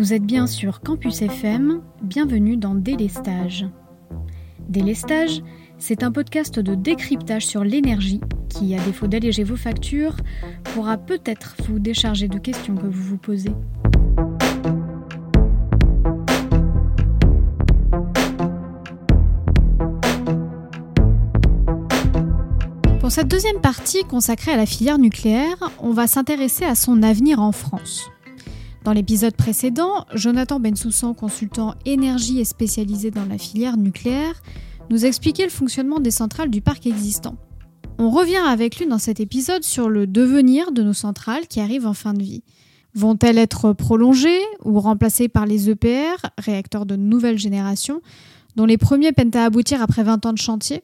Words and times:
Vous 0.00 0.14
êtes 0.14 0.24
bien 0.24 0.46
sur 0.46 0.80
Campus 0.80 1.20
FM, 1.20 1.82
bienvenue 2.00 2.56
dans 2.56 2.74
Délestage. 2.74 3.66
Délestage, 4.66 5.42
c'est 5.76 6.02
un 6.02 6.10
podcast 6.10 6.58
de 6.58 6.74
décryptage 6.74 7.44
sur 7.44 7.64
l'énergie 7.64 8.22
qui, 8.48 8.74
à 8.74 8.82
défaut 8.82 9.08
d'alléger 9.08 9.44
vos 9.44 9.56
factures, 9.56 10.16
pourra 10.72 10.96
peut-être 10.96 11.54
vous 11.68 11.78
décharger 11.78 12.28
de 12.28 12.38
questions 12.38 12.76
que 12.76 12.86
vous 12.86 13.10
vous 13.10 13.18
posez. 13.18 13.52
Pour 23.00 23.10
cette 23.10 23.28
deuxième 23.28 23.60
partie 23.60 24.04
consacrée 24.04 24.52
à 24.52 24.56
la 24.56 24.64
filière 24.64 24.98
nucléaire, 24.98 25.70
on 25.78 25.90
va 25.90 26.06
s'intéresser 26.06 26.64
à 26.64 26.74
son 26.74 27.02
avenir 27.02 27.42
en 27.42 27.52
France. 27.52 28.10
Dans 28.84 28.92
l'épisode 28.94 29.36
précédent, 29.36 30.06
Jonathan 30.14 30.58
Bensoussan, 30.58 31.12
consultant 31.12 31.74
énergie 31.84 32.40
et 32.40 32.46
spécialisé 32.46 33.10
dans 33.10 33.26
la 33.26 33.36
filière 33.36 33.76
nucléaire, 33.76 34.42
nous 34.88 35.04
expliquait 35.04 35.44
le 35.44 35.50
fonctionnement 35.50 36.00
des 36.00 36.10
centrales 36.10 36.50
du 36.50 36.62
parc 36.62 36.86
existant. 36.86 37.36
On 37.98 38.08
revient 38.08 38.36
avec 38.36 38.78
lui 38.78 38.86
dans 38.86 38.98
cet 38.98 39.20
épisode 39.20 39.64
sur 39.64 39.90
le 39.90 40.06
devenir 40.06 40.72
de 40.72 40.82
nos 40.82 40.94
centrales 40.94 41.46
qui 41.46 41.60
arrivent 41.60 41.86
en 41.86 41.92
fin 41.92 42.14
de 42.14 42.22
vie. 42.22 42.42
Vont-elles 42.94 43.36
être 43.36 43.74
prolongées 43.74 44.40
ou 44.64 44.80
remplacées 44.80 45.28
par 45.28 45.44
les 45.44 45.68
EPR, 45.68 46.16
réacteurs 46.38 46.86
de 46.86 46.96
nouvelle 46.96 47.38
génération, 47.38 48.00
dont 48.56 48.64
les 48.64 48.78
premiers 48.78 49.12
peinent 49.12 49.36
à 49.36 49.44
aboutir 49.44 49.82
après 49.82 50.02
20 50.02 50.24
ans 50.24 50.32
de 50.32 50.38
chantier? 50.38 50.82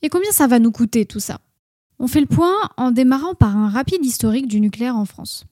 Et 0.00 0.08
combien 0.08 0.32
ça 0.32 0.46
va 0.46 0.58
nous 0.58 0.72
coûter 0.72 1.04
tout 1.04 1.20
ça? 1.20 1.40
On 1.98 2.06
fait 2.06 2.22
le 2.22 2.26
point 2.26 2.54
en 2.78 2.90
démarrant 2.90 3.34
par 3.34 3.58
un 3.58 3.68
rapide 3.68 4.04
historique 4.04 4.48
du 4.48 4.62
nucléaire 4.62 4.96
en 4.96 5.04
France. 5.04 5.44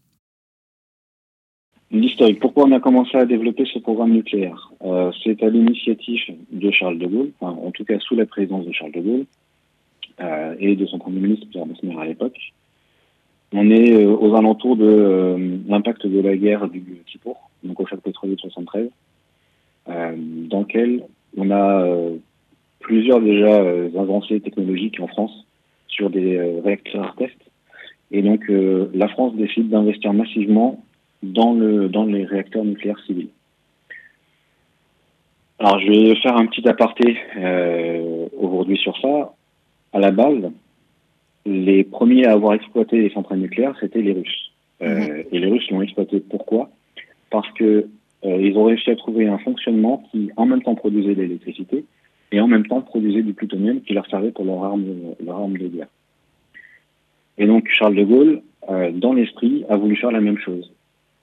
L'historique, 1.91 2.41
pourquoi 2.41 2.65
on 2.65 2.73
a 2.73 2.81
commencé 2.81 3.17
à 3.17 3.25
développer 3.25 3.65
ce 3.65 3.79
programme 3.79 4.13
nucléaire 4.13 4.73
euh, 4.85 5.11
C'est 5.25 5.43
à 5.43 5.49
l'initiative 5.49 6.35
de 6.51 6.71
Charles 6.71 6.99
de 6.99 7.07
Gaulle, 7.07 7.31
en 7.41 7.71
tout 7.71 7.85
cas 7.85 7.99
sous 8.01 8.15
la 8.15 8.27
présidence 8.27 8.67
de 8.67 8.73
Charles 8.73 8.93
de 8.93 9.01
Gaulle 9.01 9.25
euh, 10.21 10.55
et 10.59 10.77
de 10.77 10.85
son 10.87 10.99
premier 10.99 11.21
ministre 11.21 11.47
Pierre 11.51 11.67
Mesmer 11.67 11.99
à 11.99 12.05
l'époque. 12.05 12.39
On 13.53 13.71
est 13.71 13.93
euh, 13.95 14.15
aux 14.15 14.37
alentours 14.37 14.77
de 14.77 15.61
l'impact 15.67 16.07
de 16.07 16.21
la 16.21 16.37
guerre 16.37 16.69
du 16.69 16.83
Tipour, 17.11 17.49
donc 17.65 17.81
au 17.81 17.87
choc 17.87 18.01
pétrolier 18.01 18.35
de 18.35 18.41
73, 18.41 18.91
dans 19.87 20.61
lequel 20.61 21.05
on 21.39 21.51
a 21.51 21.87
plusieurs 22.81 23.21
déjà 23.21 23.61
euh, 23.61 23.91
avancées 23.99 24.41
technologiques 24.41 25.01
en 25.01 25.09
France 25.09 25.47
sur 25.89 26.11
des 26.11 26.37
euh, 26.37 26.61
réacteurs 26.65 27.15
test. 27.17 27.37
Et 28.11 28.23
donc 28.23 28.49
euh, 28.49 28.91
la 28.95 29.09
France 29.09 29.35
décide 29.37 29.69
d'investir 29.69 30.13
massivement 30.13 30.83
dans, 31.23 31.53
le, 31.53 31.89
dans 31.89 32.05
les 32.05 32.25
réacteurs 32.25 32.65
nucléaires 32.65 33.01
civils. 33.07 33.29
Alors 35.59 35.81
je 35.81 35.91
vais 35.91 36.15
faire 36.17 36.37
un 36.37 36.47
petit 36.47 36.67
aparté 36.69 37.17
aujourd'hui 38.39 38.77
sur 38.77 38.97
ça. 39.01 39.35
À 39.93 39.99
la 39.99 40.13
base, 40.13 40.51
les 41.47 41.83
premiers 41.83 42.27
à 42.27 42.33
avoir 42.33 42.55
exploité 42.55 43.01
les 43.01 43.11
centrales 43.11 43.41
nucléaires, 43.41 43.75
c'était 43.81 44.03
les 44.03 44.13
Russes. 44.13 44.53
Mhm. 44.81 45.25
Et 45.33 45.39
les 45.41 45.49
Russes 45.49 45.69
l'ont 45.71 45.83
exploité. 45.83 46.21
Pourquoi? 46.21 46.71
Parce 47.31 47.51
que 47.53 47.89
ils 48.25 48.57
ont 48.57 48.65
réussi 48.65 48.91
à 48.91 48.97
trouver 48.97 49.27
un 49.27 49.39
fonctionnement 49.39 50.05
qui, 50.11 50.31
en 50.37 50.47
même 50.47 50.63
temps, 50.63 50.75
produisait 50.75 51.15
de 51.15 51.23
l'électricité 51.23 51.85
et 52.33 52.41
en 52.41 52.47
même 52.47 52.67
temps 52.67 52.81
produisaient 52.81 53.23
du 53.23 53.33
plutonium 53.33 53.81
qui 53.81 53.95
leur 53.95 54.07
servait 54.07 54.31
pour 54.31 54.45
leur 54.45 54.65
arme, 54.65 54.85
leur 55.25 55.37
arme 55.37 55.57
de 55.57 55.69
guerre. 55.69 55.89
Et 57.39 57.47
donc 57.47 57.69
Charles 57.69 57.95
de 57.95 58.05
Gaulle, 58.05 58.43
euh, 58.69 58.91
dans 58.93 59.13
l'esprit, 59.13 59.65
a 59.69 59.77
voulu 59.77 59.97
faire 59.97 60.11
la 60.11 60.21
même 60.21 60.39
chose. 60.39 60.71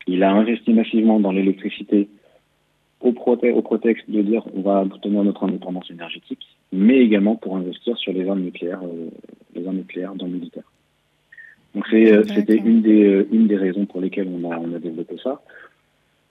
Il 0.08 0.24
a 0.24 0.32
investi 0.32 0.74
massivement 0.74 1.20
dans 1.20 1.32
l'électricité 1.32 2.08
au, 3.02 3.10
au, 3.10 3.62
prétexte 3.62 4.10
de 4.10 4.22
dire 4.22 4.44
on 4.56 4.62
va 4.62 4.82
obtenir 4.82 5.24
notre 5.24 5.44
indépendance 5.44 5.90
énergétique, 5.92 6.46
mais 6.72 6.98
également 6.98 7.36
pour 7.36 7.58
investir 7.58 7.98
sur 7.98 8.14
les 8.14 8.28
armes 8.28 8.42
nucléaires, 8.42 8.82
euh, 8.84 9.10
les 9.56 9.68
armes 9.68 9.78
nucléaires 9.78 10.16
dans 10.16 10.26
le 10.26 10.34
militaire. 10.34 10.72
Donc 11.74 11.86
euh, 11.94 12.24
c'était 12.34 12.56
une 12.56 12.82
des, 12.82 13.28
une 13.32 13.48
des 13.48 13.58
raisons 13.58 13.86
pour 13.86 14.00
lesquelles 14.00 14.30
on 14.30 14.50
a, 14.50 14.58
on 14.58 14.74
a 14.74 14.80
développé 14.80 15.18
ça. 15.22 15.42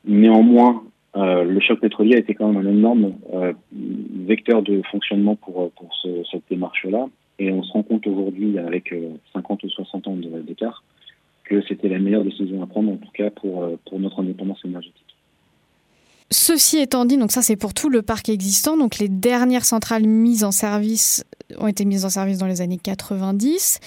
Néanmoins, 0.07 0.83
euh, 1.17 1.45
le 1.45 1.61
choc 1.61 1.81
pétrolier 1.81 2.17
a 2.17 2.19
été 2.19 2.35
quand 2.35 2.53
même 2.53 2.67
un 2.67 2.71
énorme 2.71 3.13
euh, 3.33 3.53
vecteur 3.73 4.63
de 4.63 4.83
fonctionnement 4.91 5.37
pour, 5.37 5.71
pour 5.73 5.95
ce, 6.03 6.25
cette 6.31 6.43
démarche-là. 6.51 7.07
Et 7.39 7.53
on 7.53 7.63
se 7.63 7.73
rend 7.73 7.83
compte 7.83 8.07
aujourd'hui, 8.07 8.59
avec 8.59 8.95
50 9.33 9.65
euh, 9.65 9.67
ou 9.67 9.71
60 9.71 10.09
ans 10.09 10.17
d'écart, 10.17 10.83
que 11.45 11.63
c'était 11.69 11.89
la 11.89 11.99
meilleure 11.99 12.25
décision 12.25 12.63
à 12.63 12.67
prendre, 12.67 12.93
en 12.93 12.97
tout 12.97 13.13
cas 13.13 13.31
pour, 13.31 13.69
pour 13.87 13.99
notre 14.01 14.21
indépendance 14.21 14.65
énergétique. 14.65 15.05
Ceci 16.31 16.79
étant 16.79 17.05
dit, 17.05 17.17
donc 17.17 17.33
ça 17.33 17.43
c'est 17.43 17.57
pour 17.57 17.75
tout 17.75 17.89
le 17.89 18.03
parc 18.03 18.29
existant. 18.29 18.77
Donc 18.77 18.99
les 18.99 19.09
dernières 19.09 19.65
centrales 19.65 20.05
mises 20.05 20.43
en 20.43 20.51
service 20.51 21.25
ont 21.59 21.67
été 21.67 21.85
mises 21.85 22.05
en 22.05 22.09
service 22.09 22.39
dans 22.39 22.47
les 22.47 22.61
années 22.61 22.81
90. 22.83 23.79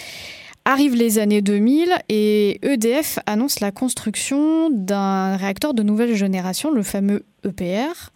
Arrivent 0.63 0.95
les 0.95 1.17
années 1.17 1.41
2000 1.41 1.89
et 2.09 2.59
EDF 2.61 3.19
annonce 3.25 3.59
la 3.59 3.71
construction 3.71 4.69
d'un 4.69 5.35
réacteur 5.37 5.73
de 5.73 5.81
nouvelle 5.81 6.13
génération, 6.15 6.71
le 6.71 6.83
fameux 6.83 7.25
EPR. 7.45 8.11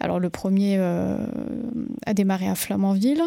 Alors 0.00 0.18
le 0.18 0.30
premier 0.30 0.76
euh, 0.78 1.16
a 2.06 2.14
démarré 2.14 2.48
à 2.48 2.54
Flamanville. 2.54 3.22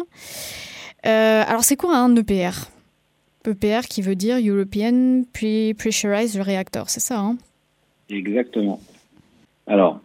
Euh, 1.06 1.44
alors 1.46 1.64
c'est 1.64 1.76
quoi 1.76 1.96
un 1.96 2.14
EPR 2.16 2.68
EPR 3.46 3.86
qui 3.88 4.02
veut 4.02 4.14
dire 4.14 4.36
European 4.36 5.22
Pre-Pressurized 5.32 6.40
Reactor, 6.40 6.88
c'est 6.88 7.00
ça 7.00 7.20
hein? 7.20 7.36
Exactement. 8.10 8.80
Alors, 9.66 10.00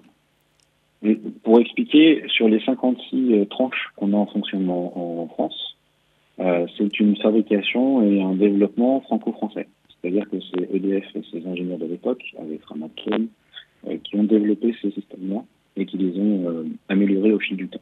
pour 1.43 1.59
expliquer, 1.59 2.23
sur 2.27 2.47
les 2.47 2.59
56 2.61 3.33
euh, 3.33 3.45
tranches 3.45 3.89
qu'on 3.95 4.13
a 4.13 4.17
en 4.17 4.25
fonctionnement 4.25 5.21
en 5.21 5.27
France, 5.27 5.69
euh, 6.39 6.67
c'est 6.77 6.99
une 6.99 7.17
fabrication 7.17 8.01
et 8.03 8.21
un 8.21 8.33
développement 8.33 9.01
franco-français. 9.01 9.67
C'est-à-dire 9.89 10.29
que 10.29 10.37
c'est 10.39 10.73
EDF 10.73 11.05
et 11.15 11.21
ses 11.31 11.45
ingénieurs 11.45 11.79
de 11.79 11.85
l'époque, 11.85 12.23
avec 12.39 12.63
Ramatlon, 12.63 13.27
euh, 13.87 13.97
qui 14.03 14.15
ont 14.15 14.23
développé 14.23 14.73
ces 14.81 14.91
systèmes-là 14.91 15.43
et 15.75 15.85
qui 15.85 15.97
les 15.97 16.17
ont 16.17 16.49
euh, 16.49 16.63
améliorés 16.87 17.33
au 17.33 17.39
fil 17.39 17.57
du 17.57 17.67
temps. 17.67 17.81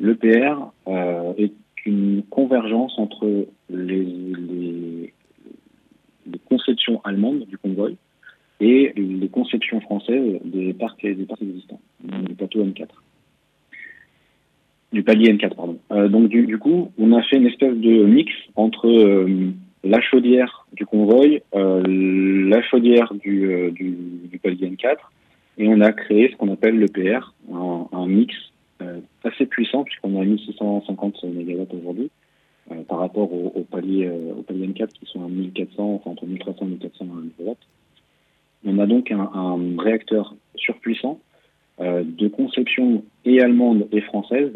L'EPR 0.00 0.56
est 1.38 1.52
une 1.86 2.24
convergence 2.28 2.98
entre 2.98 3.46
les, 3.70 4.04
les, 4.04 5.12
conceptions 6.48 7.00
allemandes 7.04 7.46
du 7.46 7.58
convoi 7.58 7.90
et 8.60 8.92
les 8.96 9.28
conceptions 9.28 9.80
françaises 9.80 10.40
des 10.44 10.72
parcs, 10.72 11.04
existants, 11.04 11.80
du 12.02 12.34
plateau 12.34 12.64
M4 12.64 12.88
du 14.94 15.02
palier 15.02 15.34
N4, 15.34 15.54
pardon. 15.54 15.78
Euh, 15.92 16.08
donc 16.08 16.28
du, 16.28 16.58
coup, 16.58 16.90
on 16.98 17.12
a 17.12 17.22
fait 17.24 17.36
une 17.36 17.46
espèce 17.46 17.74
de 17.74 18.04
mix 18.04 18.32
entre 18.54 18.88
euh, 18.88 19.50
la 19.82 20.00
chaudière 20.00 20.66
du 20.72 20.86
convoi, 20.86 21.26
euh, 21.54 21.82
la 22.48 22.62
chaudière 22.62 23.12
du, 23.12 24.40
palier 24.42 24.70
N4, 24.70 24.96
et 25.58 25.68
on 25.68 25.80
a 25.80 25.92
créé 25.92 26.30
ce 26.30 26.36
qu'on 26.36 26.50
appelle 26.50 26.78
l'EPR, 26.78 27.34
un, 27.52 27.86
un 27.92 28.06
mix 28.06 28.34
assez 29.24 29.46
puissant, 29.46 29.82
puisqu'on 29.82 30.20
a 30.20 30.24
1650 30.24 31.24
MW 31.24 31.66
aujourd'hui, 31.72 32.10
rapport 33.06 33.32
au, 33.32 33.64
palier, 33.70 34.10
au 34.10 34.42
palier 34.42 34.68
N4 34.68 34.88
qui 34.88 35.06
sont 35.06 35.24
à 35.24 35.28
1400, 35.28 35.94
enfin 35.94 36.10
entre 36.10 36.26
1300 36.26 36.66
et 36.66 36.68
1400 36.70 37.04
MW. 37.04 37.52
On 38.66 38.78
a 38.78 38.86
donc 38.86 39.10
un, 39.10 39.30
un 39.34 39.80
réacteur 39.80 40.34
surpuissant 40.56 41.20
de 41.80 42.28
conception 42.28 43.04
et 43.24 43.40
allemande 43.40 43.88
et 43.90 44.00
française, 44.00 44.52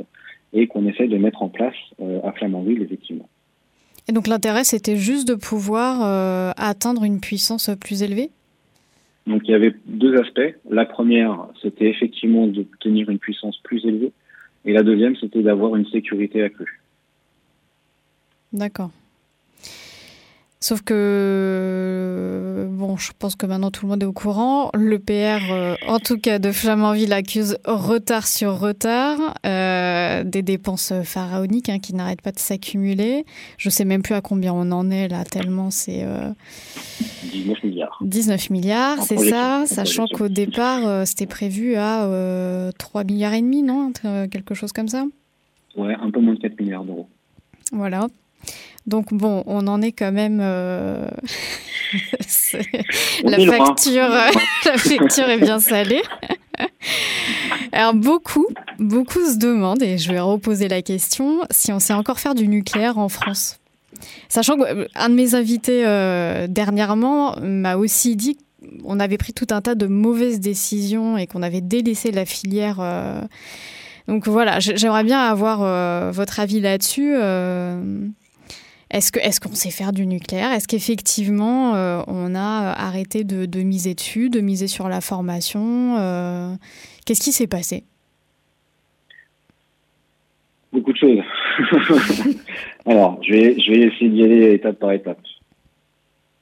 et 0.53 0.67
qu'on 0.67 0.87
essaie 0.87 1.09
de 1.09 1.17
mettre 1.17 1.43
en 1.43 1.49
place 1.49 1.75
euh, 2.01 2.21
à 2.23 2.33
Flamanville, 2.33 2.83
effectivement. 2.83 3.29
Et 4.09 4.13
donc 4.13 4.27
l'intérêt, 4.27 4.65
c'était 4.65 4.97
juste 4.97 5.29
de 5.29 5.35
pouvoir 5.35 6.03
euh, 6.03 6.53
atteindre 6.57 7.05
une 7.05 7.21
puissance 7.21 7.71
plus 7.81 8.03
élevée? 8.03 8.31
Donc 9.27 9.43
il 9.45 9.51
y 9.51 9.55
avait 9.55 9.75
deux 9.87 10.17
aspects. 10.19 10.55
La 10.71 10.87
première, 10.87 11.49
c'était 11.61 11.91
effectivement 11.91 12.47
d'obtenir 12.47 13.11
une 13.11 13.19
puissance 13.19 13.59
plus 13.63 13.85
élevée, 13.85 14.13
et 14.65 14.73
la 14.73 14.83
deuxième, 14.83 15.17
c'était 15.17 15.43
d'avoir 15.43 15.77
une 15.77 15.87
sécurité 15.87 16.43
accrue. 16.43 16.78
D'accord. 18.53 18.91
Sauf 20.61 20.83
que, 20.83 22.67
bon, 22.73 22.97
je 22.97 23.13
pense 23.17 23.37
que 23.37 23.47
maintenant 23.47 23.71
tout 23.71 23.87
le 23.87 23.91
monde 23.91 24.03
est 24.03 24.07
au 24.07 24.13
courant. 24.13 24.71
Le 24.75 24.99
PR, 24.99 25.53
euh, 25.53 25.77
en 25.87 26.01
tout 26.01 26.19
cas 26.19 26.41
de 26.41 26.51
Flamanville, 26.51 27.13
accuse 27.13 27.59
retard 27.65 28.27
sur 28.27 28.59
retard, 28.59 29.19
euh, 29.47 30.25
des 30.25 30.43
dépenses 30.43 30.93
pharaoniques 31.05 31.69
hein, 31.69 31.79
qui 31.79 31.95
n'arrêtent 31.95 32.23
pas 32.23 32.33
de 32.33 32.41
s'accumuler. 32.41 33.25
Je 33.57 33.71
sais 33.71 33.85
même 33.85 34.03
plus 34.03 34.15
à 34.15 34.21
combien 34.21 34.53
on 34.53 34.73
en 34.73 34.91
est 34.91 35.07
là, 35.07 35.23
tellement 35.25 35.71
c'est... 35.71 36.05
19 37.31 37.57
euh, 37.57 37.67
milliards. 37.69 37.99
19 38.01 38.51
milliards, 38.51 39.03
c'est 39.05 39.17
ça, 39.17 39.63
sachant 39.67 40.07
qu'au 40.09 40.29
départ, 40.29 41.07
c'était 41.07 41.27
prévu 41.27 41.77
à 41.77 42.73
3 42.77 43.05
milliards 43.05 43.35
et 43.35 43.43
demi, 43.43 43.63
non? 43.63 43.93
Quelque 43.93 44.55
chose 44.55 44.73
comme 44.73 44.89
ça? 44.89 45.05
Ouais, 45.77 45.95
un 45.95 46.11
peu 46.11 46.19
moins 46.19 46.35
de 46.35 46.41
4 46.41 46.59
milliards 46.61 46.85
d'euros. 46.85 47.09
Voilà. 47.71 48.09
Donc 48.87 49.13
bon, 49.13 49.43
on 49.47 49.67
en 49.67 49.83
est 49.83 49.93
quand 49.93 50.13
même. 50.13 50.39
Euh, 50.41 51.07
la 53.25 53.39
facture, 53.47 54.09
la 54.65 54.79
facture 54.79 55.29
est 55.29 55.39
bien 55.39 55.61
salée. 55.61 56.03
Alors 57.73 57.95
beaucoup, 57.95 58.47
beaucoup 58.79 59.25
se 59.25 59.37
demandent, 59.37 59.83
et 59.83 59.99
je 59.99 60.11
vais 60.11 60.21
reposer 60.21 60.69
la 60.69 60.83
question, 60.83 61.41
si 61.51 61.73
on 61.73 61.79
sait 61.79 61.93
encore 61.93 62.19
faire 62.19 62.35
du 62.35 62.49
nucléaire 62.49 62.99
en 62.99 63.09
France. 63.09 63.59
Sachant 64.29 64.57
qu'un 64.57 64.65
euh, 64.65 65.09
de 65.09 65.15
mes 65.15 65.35
invités 65.35 65.85
euh, 65.87 66.47
dernièrement 66.49 67.37
m'a 67.41 67.77
aussi 67.77 68.17
dit 68.17 68.39
qu'on 68.83 69.01
avait 69.01 69.19
pris 69.19 69.33
tout 69.33 69.47
un 69.51 69.61
tas 69.61 69.75
de 69.75 69.87
mauvaises 69.87 70.41
décisions 70.41 71.17
et 71.17 71.27
qu'on 71.27 71.43
avait 71.43 71.61
délaissé 71.61 72.11
la 72.11 72.25
filière. 72.25 72.79
Euh. 72.81 73.21
Donc 74.09 74.27
voilà, 74.27 74.59
j'aimerais 74.59 75.05
bien 75.05 75.21
avoir 75.21 76.13
votre 76.13 76.41
avis 76.41 76.61
là-dessus. 76.61 77.15
Est-ce 78.91 79.41
qu'on 79.41 79.51
est 79.51 79.55
sait 79.55 79.71
faire 79.71 79.93
du 79.93 80.07
nucléaire? 80.07 80.53
Est-ce 80.53 80.67
qu'effectivement 80.67 81.73
on 82.07 82.35
a 82.35 82.73
arrêté 82.73 83.25
de, 83.25 83.63
miser 83.63 83.95
dessus, 83.95 84.31
de 84.31 84.41
miser 84.41 84.67
sur 84.67 84.89
la 84.89 85.01
formation 85.01 86.59
Qu'est-ce 87.05 87.23
qui 87.23 87.33
s'est 87.33 87.47
passé? 87.47 87.85
Beaucoup 90.73 90.93
de 90.93 90.99
choses. 90.99 91.21
Alors, 92.87 93.19
je 93.23 93.33
vais, 93.33 93.59
je 93.59 93.71
vais 93.71 93.81
essayer 93.81 94.11
d'y 94.11 94.23
aller 94.23 94.53
étape 94.53 94.79
par 94.79 94.93
étape. 94.93 95.19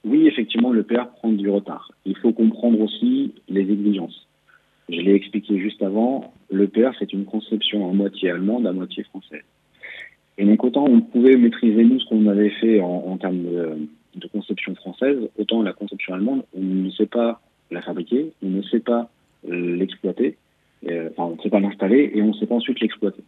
Oui, 0.04 0.26
effectivement, 0.28 0.70
le 0.70 0.84
PR 0.84 1.08
prend 1.16 1.30
du 1.30 1.50
retard. 1.50 1.90
Il 2.04 2.16
faut 2.16 2.32
comprendre 2.32 2.80
aussi 2.80 3.34
les 3.48 3.62
exigences. 3.62 4.26
Je 4.88 5.00
l'ai 5.00 5.14
expliqué 5.14 5.58
juste 5.58 5.82
avant, 5.82 6.32
le 6.48 6.68
PR, 6.68 6.90
c'est 6.98 7.12
une 7.12 7.24
conception 7.24 7.90
à 7.90 7.92
moitié 7.92 8.30
allemande, 8.30 8.68
à 8.68 8.72
moitié 8.72 9.02
française. 9.02 9.42
Et 10.38 10.44
donc, 10.44 10.62
autant 10.64 10.84
on 10.84 11.00
pouvait 11.00 11.36
maîtriser, 11.36 11.84
nous, 11.84 11.98
ce 12.00 12.08
qu'on 12.08 12.26
avait 12.26 12.50
fait 12.50 12.80
en, 12.80 13.16
termes 13.16 13.42
de, 13.42 14.26
conception 14.32 14.74
française, 14.74 15.18
autant 15.38 15.62
la 15.62 15.72
conception 15.72 16.14
allemande, 16.14 16.44
on 16.54 16.60
ne 16.60 16.90
sait 16.90 17.06
pas 17.06 17.40
la 17.70 17.80
fabriquer, 17.80 18.32
on 18.42 18.48
ne 18.48 18.62
sait 18.62 18.80
pas 18.80 19.08
l'exploiter, 19.48 20.36
euh, 20.88 21.08
enfin, 21.12 21.30
on 21.32 21.36
ne 21.36 21.42
sait 21.42 21.50
pas 21.50 21.60
l'installer 21.60 22.10
et 22.14 22.22
on 22.22 22.28
ne 22.28 22.32
sait 22.34 22.46
pas 22.46 22.56
ensuite 22.56 22.80
l'exploiter 22.80 23.22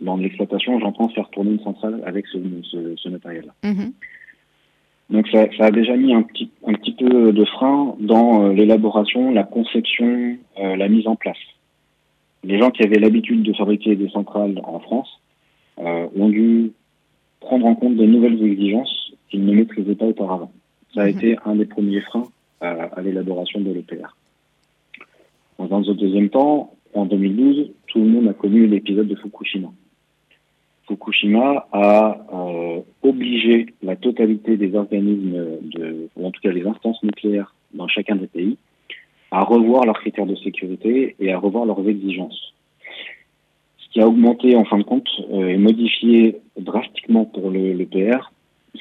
dans 0.00 0.16
l'exploitation, 0.16 0.78
j'entends 0.80 1.08
faire 1.08 1.28
tourner 1.30 1.52
une 1.52 1.60
centrale 1.60 2.02
avec 2.06 2.26
ce, 2.26 2.38
ce, 2.96 3.08
matériel-là. 3.08 3.52
Mhm. 3.68 3.92
Donc 5.10 5.28
ça, 5.28 5.46
ça, 5.56 5.66
a 5.66 5.70
déjà 5.70 5.96
mis 5.96 6.14
un 6.14 6.22
petit, 6.22 6.50
un 6.66 6.74
petit 6.74 6.92
peu 6.92 7.32
de 7.32 7.44
frein 7.44 7.96
dans 7.98 8.44
euh, 8.44 8.52
l'élaboration, 8.52 9.32
la 9.32 9.42
conception, 9.42 10.36
euh, 10.58 10.76
la 10.76 10.88
mise 10.88 11.06
en 11.06 11.16
place. 11.16 11.38
Les 12.44 12.58
gens 12.58 12.70
qui 12.70 12.82
avaient 12.82 12.98
l'habitude 13.00 13.42
de 13.42 13.52
fabriquer 13.52 13.96
des 13.96 14.08
centrales 14.08 14.60
en 14.62 14.78
France 14.78 15.20
ont 15.80 16.28
dû 16.28 16.72
prendre 17.40 17.66
en 17.66 17.74
compte 17.74 17.96
de 17.96 18.04
nouvelles 18.04 18.42
exigences 18.44 19.12
qu'ils 19.28 19.44
ne 19.44 19.54
maîtrisaient 19.54 19.94
pas 19.94 20.06
auparavant. 20.06 20.52
Ça 20.94 21.02
a 21.02 21.04
mhm. 21.04 21.16
été 21.16 21.36
un 21.44 21.56
des 21.56 21.66
premiers 21.66 22.00
freins 22.00 22.28
à 22.60 23.00
l'élaboration 23.00 23.60
de 23.60 23.72
l'EPR. 23.72 24.14
Dans 25.58 25.74
un 25.74 25.94
deuxième 25.94 26.28
temps, 26.28 26.74
en 26.94 27.04
2012, 27.06 27.70
tout 27.86 27.98
le 27.98 28.06
monde 28.06 28.28
a 28.28 28.32
connu 28.32 28.66
l'épisode 28.66 29.08
de 29.08 29.14
Fukushima. 29.14 29.68
Fukushima 30.86 31.68
a 31.72 32.26
euh, 32.32 32.80
obligé 33.02 33.66
la 33.82 33.96
totalité 33.96 34.56
des 34.56 34.74
organismes, 34.74 35.58
de, 35.62 36.08
ou 36.16 36.26
en 36.26 36.30
tout 36.30 36.40
cas 36.40 36.50
les 36.50 36.66
instances 36.66 37.02
nucléaires 37.02 37.54
dans 37.74 37.86
chacun 37.86 38.16
des 38.16 38.26
pays, 38.26 38.56
à 39.30 39.42
revoir 39.42 39.84
leurs 39.84 40.00
critères 40.00 40.26
de 40.26 40.34
sécurité 40.36 41.14
et 41.20 41.32
à 41.32 41.38
revoir 41.38 41.64
leurs 41.64 41.86
exigences. 41.88 42.54
Qui 43.90 44.00
a 44.00 44.06
augmenté 44.06 44.54
en 44.54 44.64
fin 44.64 44.78
de 44.78 44.84
compte 44.84 45.08
euh, 45.32 45.48
et 45.48 45.56
modifié 45.56 46.36
drastiquement 46.58 47.24
pour 47.24 47.50
le, 47.50 47.72
le 47.72 47.86
PR 47.86 48.30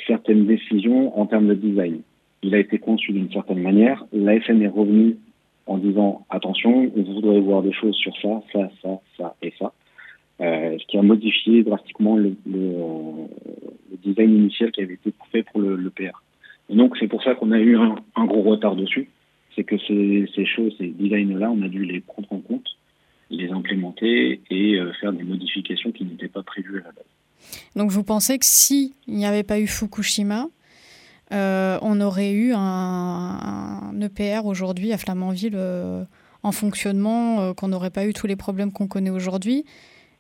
certaines 0.06 0.46
décisions 0.46 1.18
en 1.20 1.26
termes 1.26 1.48
de 1.48 1.56
design. 1.56 2.02
Il 2.44 2.56
a 2.56 2.60
été 2.60 2.78
conçu 2.78 3.12
d'une 3.12 3.32
certaine 3.32 3.62
manière. 3.62 4.06
La 4.14 4.40
FN 4.40 4.62
est 4.62 4.68
revenue 4.68 5.18
en 5.66 5.78
disant 5.78 6.26
attention, 6.30 6.90
vous 6.96 7.04
voudrez 7.14 7.40
voir 7.40 7.62
des 7.62 7.74
choses 7.74 7.96
sur 7.96 8.16
ça, 8.22 8.42
ça, 8.54 8.70
ça, 8.82 9.00
ça 9.18 9.36
et 9.42 9.54
ça. 9.60 9.74
Euh, 10.42 10.78
ce 10.80 10.86
qui 10.88 10.98
a 10.98 11.02
modifié 11.02 11.64
drastiquement 11.64 12.16
le, 12.16 12.34
le, 12.48 13.28
design 14.04 14.36
initial 14.38 14.72
qui 14.72 14.82
avait 14.82 14.94
été 14.94 15.14
fait 15.32 15.44
pour 15.44 15.60
le, 15.60 15.76
le 15.76 15.90
PR. 15.90 16.24
Et 16.70 16.76
donc 16.76 16.96
c'est 16.98 17.08
pour 17.08 17.22
ça 17.24 17.36
qu'on 17.36 17.52
a 17.52 17.60
eu 17.60 17.76
un, 17.76 17.96
un, 18.16 18.26
gros 18.26 18.44
retard 18.44 18.76
dessus. 18.76 19.10
C'est 19.56 19.66
que 19.66 19.78
ces, 19.80 20.30
ces 20.34 20.46
choses, 20.46 20.74
ces 20.78 20.88
designs-là, 20.88 21.52
on 21.52 21.62
a 21.62 21.68
dû 21.68 21.84
les 21.84 22.00
prendre 22.00 22.29
et 23.72 24.76
euh, 24.76 24.92
faire 25.00 25.14
des 25.14 25.24
modifications 25.24 25.92
qui 25.92 26.06
n'étaient 26.06 26.28
pas 26.28 26.44
prévues 26.44 26.82
à 26.82 26.86
la 26.86 26.92
base. 26.92 27.06
Donc 27.76 27.92
vous 27.92 28.04
pensez 28.04 28.38
que 28.38 28.46
s'il 28.46 28.92
n'y 29.08 29.26
avait 29.26 29.44
pas 29.44 29.60
eu 29.60 29.68
Fukushima, 29.68 30.48
euh, 31.32 31.78
on 31.82 32.02
aurait 32.02 32.32
eu 32.32 32.54
un, 32.54 32.60
un 32.60 34.02
EPR 34.02 34.46
aujourd'hui 34.46 34.92
à 34.94 34.98
Flamanville 34.98 35.54
euh, 35.56 36.04
en 36.42 36.52
fonctionnement, 36.52 37.42
euh, 37.42 37.54
qu'on 37.54 37.68
n'aurait 37.68 37.92
pas 37.92 38.06
eu 38.06 38.14
tous 38.14 38.28
les 38.28 38.36
problèmes 38.36 38.72
qu'on 38.72 38.88
connaît 38.88 39.10
aujourd'hui? 39.10 39.66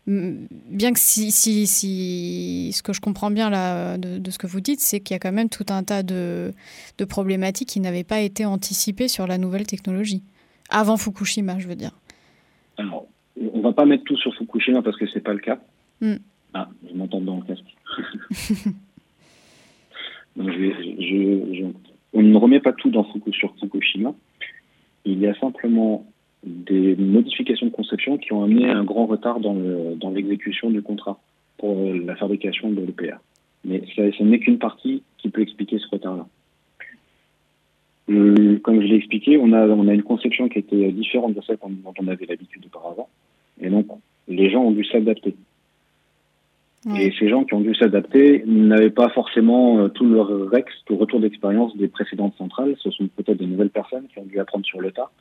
Bien 0.07 0.91
que 0.91 0.99
si, 0.99 1.31
si, 1.31 1.67
si, 1.67 2.71
ce 2.73 2.81
que 2.81 2.93
je 2.93 3.01
comprends 3.01 3.29
bien 3.29 3.51
là, 3.51 3.97
de, 3.97 4.31
ce 4.31 4.39
que 4.39 4.47
vous 4.47 4.59
dites, 4.59 4.79
c'est 4.79 5.01
qu'il 5.01 5.13
y 5.13 5.15
a 5.15 5.19
quand 5.19 5.31
même 5.31 5.49
tout 5.49 5.65
un 5.69 5.83
tas 5.83 6.01
de, 6.01 6.51
de 6.97 7.05
problématiques 7.05 7.69
qui 7.69 7.79
n'avaient 7.79 8.03
pas 8.03 8.19
été 8.21 8.43
anticipées 8.43 9.07
sur 9.07 9.27
la 9.27 9.37
nouvelle 9.37 9.67
technologie. 9.67 10.23
Avant 10.71 10.97
Fukushima, 10.97 11.59
je 11.59 11.67
veux 11.67 11.75
dire. 11.75 11.91
Alors, 12.77 13.05
va 13.69 13.73
pas 13.73 13.85
mettre 13.85 14.03
tout 14.03 14.17
sur 14.17 14.33
Fukushima 14.35 14.81
parce 14.81 14.97
que 14.97 15.07
c'est 15.07 15.21
pas 15.21 15.33
le 15.33 15.39
cas. 15.39 15.59
Hmm. 16.01 16.17
Ah, 16.53 16.69
je 16.89 16.95
m'entends 16.95 17.21
dans 17.21 17.37
le 17.37 17.43
casque. 17.43 17.75
je, 20.37 21.65
on 22.13 22.21
ne 22.21 22.37
remet 22.37 22.59
pas 22.59 22.73
tout 22.73 22.89
dans 22.89 23.05
sur 23.31 23.53
Fukushima. 23.59 24.13
Il 25.05 25.19
y 25.19 25.27
a 25.27 25.35
simplement 25.35 26.05
des 26.43 26.95
modifications 26.95 27.67
de 27.67 27.71
conception 27.71 28.17
qui 28.17 28.33
ont 28.33 28.43
amené 28.43 28.69
un 28.69 28.83
grand 28.83 29.05
retard 29.05 29.39
dans, 29.39 29.55
dans 29.95 30.09
l'exécution 30.09 30.69
du 30.69 30.81
contrat 30.81 31.19
pour 31.57 31.93
la 31.93 32.15
fabrication 32.15 32.69
de 32.71 32.81
l'EPR. 32.81 33.17
Mais 33.65 33.83
ce 33.95 34.23
n'est 34.23 34.39
qu'une 34.39 34.57
partie 34.57 35.03
qui 35.17 35.29
peut 35.29 35.41
expliquer 35.41 35.79
ce 35.79 35.87
retard-là. 35.89 36.27
Euh, 38.09 38.57
comme 38.59 38.81
je 38.81 38.87
l'ai 38.87 38.95
expliqué, 38.95 39.37
on 39.37 39.53
a, 39.53 39.67
on 39.67 39.87
a 39.87 39.93
une 39.93 40.03
conception 40.03 40.49
qui 40.49 40.59
était 40.59 40.91
différente 40.91 41.35
de 41.35 41.41
celle 41.41 41.57
dont 41.61 41.93
on 41.99 42.07
avait 42.07 42.25
l'habitude 42.25 42.65
auparavant. 42.65 43.09
Et 43.59 43.69
donc, 43.69 43.87
les 44.27 44.49
gens 44.49 44.63
ont 44.63 44.71
dû 44.71 44.83
s'adapter. 44.85 45.35
Et 46.97 47.11
ces 47.19 47.27
gens 47.27 47.43
qui 47.43 47.53
ont 47.53 47.59
dû 47.59 47.75
s'adapter 47.75 48.43
n'avaient 48.45 48.89
pas 48.89 49.09
forcément 49.09 49.79
euh, 49.79 49.89
tout 49.89 50.05
leur 50.05 50.29
rex, 50.49 50.71
tout 50.85 50.95
retour 50.95 51.19
d'expérience 51.19 51.75
des 51.75 51.89
précédentes 51.89 52.35
centrales. 52.37 52.75
Ce 52.79 52.89
sont 52.89 53.07
peut-être 53.07 53.37
de 53.37 53.45
nouvelles 53.45 53.69
personnes 53.69 54.07
qui 54.07 54.19
ont 54.19 54.25
dû 54.25 54.39
apprendre 54.39 54.65
sur 54.65 54.79
le 54.79 54.91
tas. 54.91 55.11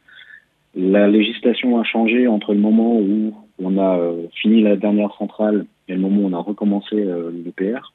La 0.76 1.08
législation 1.08 1.80
a 1.80 1.84
changé 1.84 2.28
entre 2.28 2.54
le 2.54 2.60
moment 2.60 2.98
où 2.98 3.34
on 3.58 3.76
a 3.78 3.98
euh, 3.98 4.26
fini 4.40 4.62
la 4.62 4.76
dernière 4.76 5.12
centrale 5.16 5.66
et 5.88 5.94
le 5.94 6.00
moment 6.00 6.22
où 6.22 6.26
on 6.26 6.32
a 6.32 6.40
recommencé 6.40 6.94
euh, 6.94 7.32
le 7.32 7.50
PR. 7.50 7.92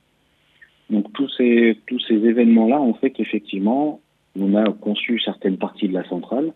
Donc 0.90 1.12
tous 1.14 1.30
ces, 1.38 1.78
tous 1.88 2.00
ces 2.02 2.16
événements-là 2.16 2.82
ont 2.82 2.94
fait 2.96 3.12
qu'effectivement, 3.12 4.02
on 4.38 4.56
a 4.56 4.66
conçu 4.74 5.20
certaines 5.20 5.58
parties 5.58 5.88
de 5.88 5.94
la 5.94 6.04
centrale 6.10 6.52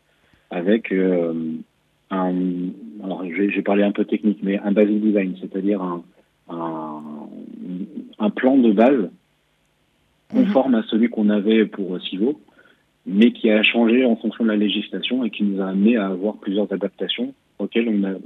avec 0.50 0.92
euh, 0.92 1.34
un, 2.10 2.34
alors 3.04 3.24
je 3.26 3.44
vais, 3.44 3.62
parler 3.62 3.84
un 3.84 3.92
peu 3.92 4.06
technique, 4.06 4.40
mais 4.42 4.58
un 4.60 4.72
basic 4.72 5.02
design, 5.02 5.36
c'est-à-dire 5.42 5.82
un, 5.82 6.04
un, 6.50 7.02
un, 8.20 8.30
plan 8.30 8.58
de 8.58 8.72
base 8.72 9.10
conforme 10.30 10.76
à 10.76 10.84
celui 10.84 11.10
qu'on 11.10 11.30
avait 11.30 11.66
pour 11.66 12.02
Civo, 12.02 12.40
mais 13.06 13.32
qui 13.32 13.50
a 13.50 13.64
changé 13.64 14.06
en 14.06 14.16
fonction 14.16 14.44
de 14.44 14.50
la 14.50 14.58
législation 14.58 15.24
et 15.24 15.30
qui 15.30 15.44
nous 15.44 15.62
a 15.62 15.68
amené 15.68 15.98
à 15.98 16.08
avoir 16.08 16.36
plusieurs 16.36 16.72
adaptations 16.72 17.34
auxquelles 17.60 17.90
on 17.90 18.20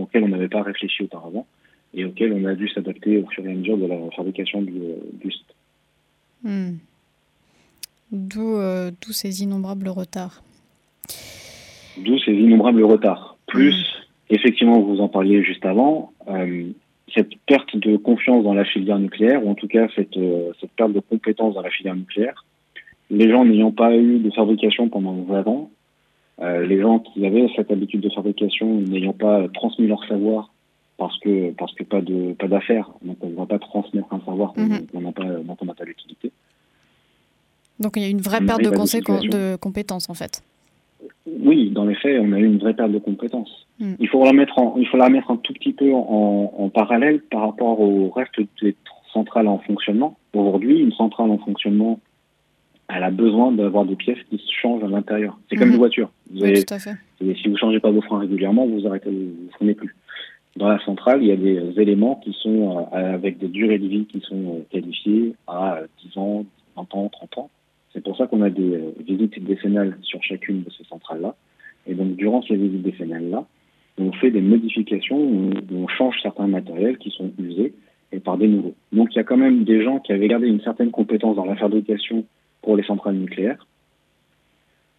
auxquelles 0.00 0.24
on 0.24 0.28
n'avait 0.28 0.48
pas 0.48 0.62
réfléchi 0.62 1.04
auparavant 1.04 1.46
et 1.94 2.04
auxquelles 2.04 2.32
on 2.32 2.44
a 2.44 2.54
dû 2.54 2.68
s'adapter 2.68 3.18
au 3.18 3.26
fur 3.28 3.46
et 3.46 3.52
à 3.52 3.54
mesure 3.54 3.78
de 3.78 3.86
la 3.86 3.96
fabrication 4.16 4.62
du, 4.62 4.72
buste. 5.14 5.54
Hmm. 6.42 6.74
Euh, 8.12 8.90
d'où 9.00 9.12
ces 9.12 9.42
innombrables 9.42 9.88
retards. 9.88 10.42
D'où 11.98 12.18
ces 12.18 12.32
innombrables 12.32 12.82
retards. 12.84 13.36
Plus, 13.46 13.74
hmm. 13.74 14.34
effectivement, 14.34 14.80
vous 14.80 15.00
en 15.00 15.08
parliez 15.08 15.42
juste 15.42 15.64
avant, 15.64 16.12
euh, 16.28 16.70
cette 17.14 17.36
perte 17.46 17.76
de 17.76 17.96
confiance 17.96 18.44
dans 18.44 18.54
la 18.54 18.64
filière 18.64 18.98
nucléaire, 18.98 19.44
ou 19.44 19.50
en 19.50 19.54
tout 19.54 19.68
cas 19.68 19.88
cette, 19.94 20.16
euh, 20.16 20.52
cette 20.60 20.72
perte 20.72 20.92
de 20.92 21.00
compétences 21.00 21.54
dans 21.54 21.62
la 21.62 21.70
filière 21.70 21.96
nucléaire, 21.96 22.44
les 23.10 23.30
gens 23.30 23.44
n'ayant 23.44 23.70
pas 23.70 23.96
eu 23.96 24.18
de 24.18 24.30
fabrication 24.30 24.88
pendant 24.88 25.14
20 25.14 25.46
ans, 25.46 25.70
euh, 26.42 26.66
les 26.66 26.80
gens 26.80 26.98
qui 26.98 27.24
avaient 27.24 27.46
cette 27.54 27.70
habitude 27.70 28.00
de 28.00 28.10
fabrication 28.10 28.80
n'ayant 28.80 29.14
pas 29.14 29.48
transmis 29.48 29.86
leur 29.86 30.04
savoir 30.06 30.50
parce 30.98 31.18
que 31.20 31.50
parce 31.52 31.74
que 31.74 31.82
pas 31.82 32.00
de 32.00 32.32
pas 32.34 32.48
d'affaires, 32.48 32.90
donc 33.02 33.16
on 33.22 33.28
ne 33.28 33.36
va 33.36 33.46
pas 33.46 33.58
transmettre 33.58 34.12
un 34.12 34.20
savoir 34.20 34.52
qu'on 34.52 35.00
n'a 35.00 35.12
pas 35.12 35.24
dont 35.24 35.56
on 35.60 35.64
n'a 35.64 35.74
pas 35.74 35.84
l'utilité. 35.84 36.32
Donc 37.80 37.92
il 37.96 38.02
y 38.02 38.06
a 38.06 38.08
une 38.08 38.20
vraie 38.20 38.40
perte 38.40 38.62
de, 38.62 38.70
de, 38.70 39.56
compétences 39.56 40.10
en 40.10 40.14
fait. 40.14 40.42
Oui, 41.26 41.70
dans 41.70 41.84
les 41.84 41.94
faits, 41.94 42.20
on 42.22 42.32
a 42.32 42.38
eu 42.38 42.44
une 42.44 42.58
vraie 42.58 42.74
perte 42.74 42.92
de 42.92 42.98
compétences. 42.98 43.66
Hmm. 43.78 43.94
Il 43.98 44.08
faut 44.08 44.24
la 44.24 44.32
mettre 44.32 44.58
en, 44.58 44.76
il 44.78 44.86
faut 44.86 44.96
la 44.96 45.08
mettre 45.08 45.30
un 45.30 45.36
tout 45.36 45.52
petit 45.52 45.72
peu 45.72 45.92
en, 45.92 46.52
en 46.56 46.68
parallèle 46.68 47.20
par 47.20 47.42
rapport 47.42 47.80
au 47.80 48.10
reste 48.10 48.40
des 48.62 48.74
centrales 49.12 49.48
en 49.48 49.58
fonctionnement. 49.58 50.16
Aujourd'hui, 50.34 50.80
une 50.80 50.92
centrale 50.92 51.30
en 51.30 51.38
fonctionnement 51.38 52.00
elle 52.88 53.02
a 53.02 53.10
besoin 53.10 53.52
d'avoir 53.52 53.84
des 53.84 53.96
pièces 53.96 54.22
qui 54.30 54.38
se 54.38 54.52
changent 54.52 54.84
à 54.84 54.88
l'intérieur. 54.88 55.38
C'est 55.48 55.56
comme 55.56 55.70
une 55.70 55.76
voiture. 55.76 56.10
Vous 56.30 56.42
oui, 56.42 56.64
tout 56.64 56.74
à 56.74 56.78
fait. 56.78 56.94
Si 57.20 57.48
vous 57.48 57.56
changez 57.56 57.80
pas 57.80 57.90
vos 57.90 58.00
freins 58.00 58.20
régulièrement, 58.20 58.66
vous 58.66 58.86
arrêtez, 58.86 59.10
vous 59.10 59.50
freinez 59.54 59.74
plus. 59.74 59.94
Dans 60.56 60.68
la 60.68 60.78
centrale, 60.84 61.22
il 61.22 61.28
y 61.28 61.32
a 61.32 61.36
des 61.36 61.80
éléments 61.80 62.20
qui 62.22 62.32
sont 62.40 62.88
avec 62.92 63.38
des 63.38 63.48
durées 63.48 63.78
de 63.78 63.88
vie 63.88 64.06
qui 64.06 64.20
sont 64.20 64.64
qualifiées 64.70 65.34
à 65.46 65.80
10 66.04 66.18
ans, 66.18 66.44
20 66.76 66.94
ans, 66.94 67.08
30 67.08 67.38
ans. 67.38 67.50
C'est 67.96 68.02
pour 68.02 68.14
ça 68.18 68.26
qu'on 68.26 68.42
a 68.42 68.50
des 68.50 68.78
visites 69.06 69.42
décennales 69.42 69.96
sur 70.02 70.22
chacune 70.22 70.62
de 70.62 70.70
ces 70.70 70.84
centrales-là. 70.84 71.34
Et 71.86 71.94
donc, 71.94 72.14
durant 72.16 72.42
ces 72.42 72.54
visites 72.54 72.82
décennales-là, 72.82 73.46
on 73.96 74.12
fait 74.12 74.30
des 74.30 74.42
modifications, 74.42 75.16
on 75.18 75.88
change 75.88 76.16
certains 76.20 76.46
matériels 76.46 76.98
qui 76.98 77.10
sont 77.10 77.30
usés 77.38 77.72
et 78.12 78.20
par 78.20 78.36
des 78.36 78.48
nouveaux. 78.48 78.74
Donc 78.92 79.08
il 79.12 79.16
y 79.16 79.20
a 79.20 79.24
quand 79.24 79.38
même 79.38 79.64
des 79.64 79.82
gens 79.82 79.98
qui 79.98 80.12
avaient 80.12 80.28
gardé 80.28 80.46
une 80.46 80.60
certaine 80.60 80.90
compétence 80.90 81.36
dans 81.36 81.46
la 81.46 81.56
fabrication 81.56 82.26
pour 82.60 82.76
les 82.76 82.82
centrales 82.82 83.16
nucléaires, 83.16 83.66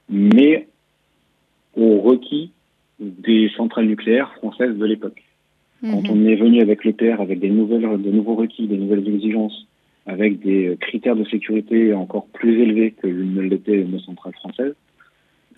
mais 0.09 0.67
au 1.75 1.99
requis 1.99 2.51
des 2.99 3.51
centrales 3.55 3.85
nucléaires 3.85 4.33
françaises 4.37 4.75
de 4.75 4.85
l'époque. 4.85 5.23
Quand 5.81 6.01
mhm. 6.01 6.09
on 6.09 6.25
est 6.25 6.35
venu 6.35 6.61
avec 6.61 6.83
l'EPR, 6.83 7.21
avec 7.21 7.39
des, 7.39 7.51
nouvelles, 7.51 8.01
de 8.01 8.09
nouveaux 8.09 8.33
requis, 8.33 8.65
des 8.65 8.77
nouvelles 8.77 9.07
exigences, 9.07 9.66
avec 10.07 10.39
des 10.39 10.77
critères 10.79 11.15
de 11.15 11.25
sécurité 11.25 11.93
encore 11.93 12.25
plus 12.27 12.61
élevés 12.61 12.91
que 12.91 13.07
ne 13.07 13.41
l'étaient 13.41 13.83
nos 13.83 13.99
centrales 13.99 14.33
françaises, 14.33 14.73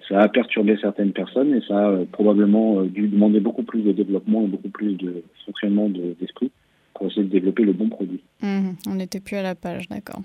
ça 0.09 0.19
a 0.19 0.27
perturbé 0.27 0.75
certaines 0.81 1.13
personnes 1.13 1.53
et 1.53 1.61
ça 1.67 1.77
a 1.77 1.89
euh, 1.89 2.05
probablement 2.11 2.81
euh, 2.81 2.87
dû 2.87 3.07
demander 3.07 3.39
beaucoup 3.39 3.63
plus 3.63 3.81
de 3.83 3.91
développement 3.91 4.43
et 4.43 4.47
beaucoup 4.47 4.69
plus 4.69 4.95
de 4.95 5.23
fonctionnement 5.45 5.87
d'esprit 5.87 6.51
pour 6.95 7.07
essayer 7.07 7.23
de 7.23 7.29
développer 7.29 7.63
le 7.63 7.73
bon 7.73 7.89
produit. 7.89 8.21
Mmh, 8.41 8.71
on 8.87 8.95
n'était 8.95 9.19
plus 9.19 9.37
à 9.37 9.43
la 9.43 9.53
page, 9.53 9.87
d'accord. 9.87 10.21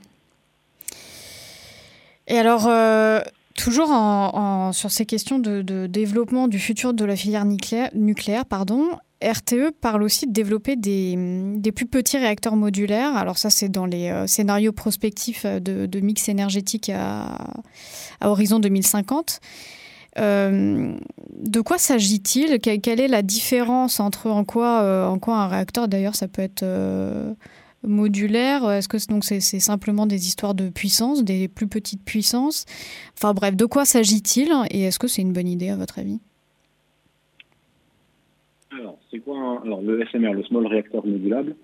Et 2.27 2.39
alors, 2.39 2.67
euh, 2.67 3.21
toujours 3.55 3.89
sur 4.73 4.91
ces 4.91 5.05
questions 5.05 5.39
de, 5.39 5.87
développement 5.87 6.49
du 6.49 6.59
futur 6.59 6.95
de 6.95 7.05
la 7.05 7.17
filière 7.17 7.45
nucléaire, 7.45 7.91
nucléaire 7.95 8.47
pardon, 8.47 8.89
RTE 9.33 9.73
parle 9.81 10.03
aussi 10.03 10.27
de 10.27 10.33
développer 10.33 10.77
des, 10.77 11.73
plus 11.75 11.87
petits 11.87 12.19
réacteurs 12.19 12.57
modulaires. 12.57 13.17
Alors 13.17 13.39
ça, 13.39 13.51
c'est 13.51 13.69
dans 13.69 13.87
les 13.87 14.13
scénarios 14.27 14.73
prospectifs 14.73 15.47
de, 15.47 15.87
de 15.87 16.01
mix 16.01 16.29
énergétique 16.29 16.91
à, 16.95 17.39
horizon 18.21 18.59
2050. 18.59 19.41
Euh, 20.19 20.97
de 21.37 21.61
quoi 21.61 21.79
s'agit-il? 21.79 22.61
Quelle 22.61 23.01
est 23.01 23.09
la 23.09 23.23
différence 23.23 24.01
entre 24.01 24.31
en 24.31 24.45
quoi, 24.45 24.83
euh, 24.83 25.17
un 25.27 25.49
réacteur, 25.49 25.89
d'ailleurs, 25.89 26.15
ça 26.15 26.29
peut 26.29 26.43
être 26.43 26.63
euh, 26.63 27.35
modulaire? 27.83 28.71
Est-ce 28.71 28.89
que 28.89 28.97
donc 29.09 29.25
c'est 29.25 29.41
simplement 29.41 30.07
des 30.07 30.27
histoires 30.27 30.55
de 30.55 30.69
puissance, 30.69 31.25
des 31.25 31.49
plus 31.49 31.67
petites 31.67 32.05
puissances? 32.05 32.65
Enfin 33.17 33.35
bref, 33.35 33.57
de 33.57 33.65
quoi 33.65 33.85
s'agit-il? 33.85 34.53
Et 34.71 34.83
est-ce 34.83 34.99
que 34.99 35.09
c'est 35.09 35.23
une 35.23 35.33
bonne 35.33 35.49
idée 35.49 35.71
à 35.71 35.77
votre 35.77 35.99
avis? 35.99 36.21
Alors, 38.79 38.99
c'est 39.11 39.21
quoi 39.21 39.61
Alors, 39.65 39.83
le 39.83 40.05
SMR, 40.07 40.33
le 40.33 40.43
Small 40.45 40.67
Reactor 40.67 41.07
Modulable, 41.07 41.55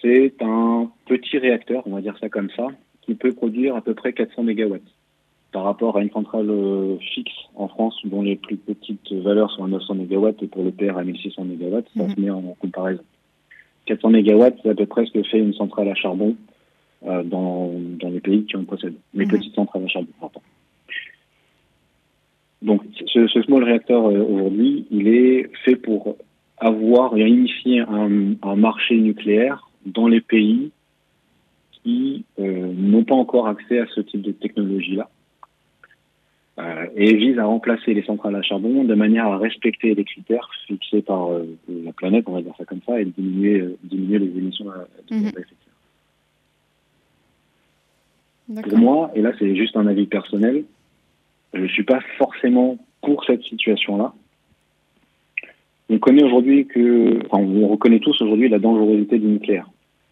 c'est 0.00 0.34
un 0.40 0.90
petit 1.06 1.38
réacteur, 1.38 1.82
on 1.86 1.90
va 1.90 2.00
dire 2.00 2.16
ça 2.18 2.28
comme 2.28 2.50
ça, 2.56 2.68
qui 3.02 3.14
peut 3.14 3.32
produire 3.32 3.76
à 3.76 3.82
peu 3.82 3.94
près 3.94 4.12
400 4.12 4.42
MW 4.44 4.78
par 5.52 5.64
rapport 5.64 5.98
à 5.98 6.02
une 6.02 6.10
centrale 6.10 6.48
euh, 6.48 6.96
fixe 7.14 7.32
en 7.54 7.68
France 7.68 8.00
dont 8.04 8.22
les 8.22 8.36
plus 8.36 8.56
petites 8.56 9.12
valeurs 9.12 9.50
sont 9.50 9.64
à 9.64 9.68
900 9.68 9.96
MW 9.96 10.28
et 10.40 10.46
pour 10.46 10.64
le 10.64 10.72
PR 10.72 10.96
à 10.96 11.04
1600 11.04 11.44
MW, 11.44 11.82
ça 11.94 12.04
mhm. 12.04 12.14
se 12.14 12.20
met 12.20 12.30
en 12.30 12.56
comparaison. 12.58 13.02
400 13.84 14.10
MW, 14.10 14.44
c'est 14.62 14.70
à 14.70 14.74
peu 14.74 14.86
près 14.86 15.04
ce 15.04 15.12
que 15.12 15.22
fait 15.22 15.38
une 15.38 15.52
centrale 15.52 15.88
à 15.88 15.94
charbon 15.94 16.36
euh, 17.06 17.22
dans, 17.22 17.70
dans 18.00 18.08
les 18.08 18.20
pays 18.20 18.46
qui 18.46 18.56
en 18.56 18.64
possèdent. 18.64 18.96
Les 19.12 19.26
mhm. 19.26 19.32
petites 19.32 19.54
centrales 19.54 19.84
à 19.84 19.88
charbon, 19.88 20.08
pardon. 20.18 20.40
Donc, 22.62 22.82
ce, 23.06 23.26
ce 23.26 23.42
small 23.42 23.64
reactor 23.64 24.06
euh, 24.06 24.22
aujourd'hui, 24.22 24.86
il 24.90 25.08
est 25.08 25.50
fait 25.64 25.76
pour 25.76 26.16
avoir 26.58 27.16
et 27.16 27.28
initier 27.28 27.80
un, 27.80 28.34
un 28.42 28.56
marché 28.56 28.96
nucléaire 28.96 29.68
dans 29.84 30.06
les 30.06 30.20
pays 30.20 30.70
qui 31.82 32.24
euh, 32.38 32.72
n'ont 32.72 33.04
pas 33.04 33.16
encore 33.16 33.48
accès 33.48 33.80
à 33.80 33.86
ce 33.86 34.00
type 34.00 34.22
de 34.22 34.30
technologie-là 34.30 35.10
euh, 36.58 36.86
et 36.94 37.14
vise 37.14 37.38
à 37.38 37.46
remplacer 37.46 37.94
les 37.94 38.02
centrales 38.02 38.36
à 38.36 38.42
charbon 38.42 38.84
de 38.84 38.94
manière 38.94 39.26
à 39.26 39.38
respecter 39.38 39.94
les 39.94 40.04
critères 40.04 40.48
fixés 40.66 41.02
par 41.02 41.32
euh, 41.32 41.46
la 41.68 41.92
planète, 41.92 42.24
on 42.28 42.32
va 42.32 42.42
dire 42.42 42.54
ça 42.56 42.64
comme 42.64 42.82
ça, 42.86 43.00
et 43.00 43.04
diminuer, 43.06 43.60
euh, 43.60 43.76
diminuer 43.82 44.18
les 44.18 44.38
émissions 44.38 44.66
de 44.66 44.70
gaz 44.70 44.86
à 45.10 45.14
effet 45.14 45.30
de 45.30 45.46
serre. 48.54 48.62
Pour 48.68 48.78
moi, 48.78 49.10
et 49.14 49.22
là 49.22 49.32
c'est 49.38 49.56
juste 49.56 49.76
un 49.76 49.86
avis 49.86 50.06
personnel, 50.06 50.64
je 51.54 51.60
ne 51.60 51.68
suis 51.68 51.84
pas 51.84 52.00
forcément 52.18 52.78
pour 53.02 53.24
cette 53.24 53.42
situation-là. 53.42 54.12
On 55.88 55.98
connaît 55.98 56.22
aujourd'hui 56.22 56.66
que, 56.66 57.18
enfin, 57.26 57.42
on 57.42 57.68
reconnaît 57.68 57.98
tous 57.98 58.20
aujourd'hui 58.22 58.48
la 58.48 58.58
dangerosité 58.58 59.18
du 59.18 59.26
nucléaire. 59.26 59.68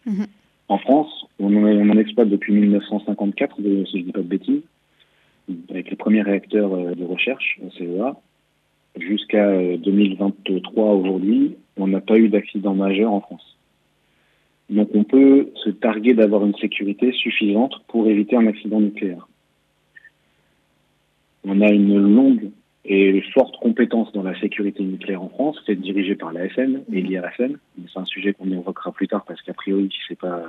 Mhm. 0.06 0.26
En 0.68 0.78
France, 0.78 1.26
on 1.38 1.54
en, 1.56 1.64
on 1.64 1.90
en, 1.90 1.99
exploite 1.99 2.28
depuis 2.28 2.52
1954, 2.52 3.56
si 3.56 3.62
je 3.62 3.97
ne 3.99 4.02
dis 4.02 4.12
pas 4.12 4.20
de 4.20 4.26
bêtises 4.26 4.62
avec 5.68 5.90
les 5.90 5.97
premiers 5.97 6.23
réacteurs 6.23 6.73
euh, 6.75 6.94
de 6.94 7.04
recherche 7.04 7.59
CEA. 7.76 8.16
Jusqu'à 8.99 9.76
2023 9.76 10.85
euh, 10.85 10.97
aujourd'hui, 10.97 11.56
on 11.76 11.87
n'a 11.87 12.00
pas 12.00 12.18
eu 12.18 12.28
d'accident 12.28 12.75
majeur 12.75 13.12
en 13.12 13.20
France. 13.20 13.56
Donc 14.68 14.88
on 14.94 15.04
peut 15.04 15.50
se 15.64 15.70
targuer 15.70 16.14
d'avoir 16.14 16.44
une 16.44 16.54
sécurité 16.56 17.12
suffisante 17.12 17.75
pour 17.88 18.06
éviter 18.09 18.37
un 18.37 18.47
accident 18.47 18.80
nucléaire. 18.80 19.28
On 21.44 21.61
a 21.61 21.68
une 21.68 21.99
longue 21.99 22.50
et 22.85 23.23
forte 23.35 23.56
compétence 23.59 24.12
dans 24.12 24.23
la 24.23 24.38
sécurité 24.40 24.82
nucléaire 24.82 25.23
en 25.23 25.28
France, 25.28 25.59
c'est 25.66 25.78
dirigé 25.78 26.14
par 26.14 26.32
l'ASN 26.32 26.82
et 26.92 27.00
l'IRSN. 27.00 27.56
C'est 27.92 27.99
un 27.99 28.04
sujet 28.04 28.32
qu'on 28.32 28.50
évoquera 28.50 28.90
plus 28.92 29.06
tard 29.06 29.25
parce 29.26 29.40
qu'a 29.42 29.52
priori, 29.52 29.90
c'est 30.09 30.18
pas 30.18 30.44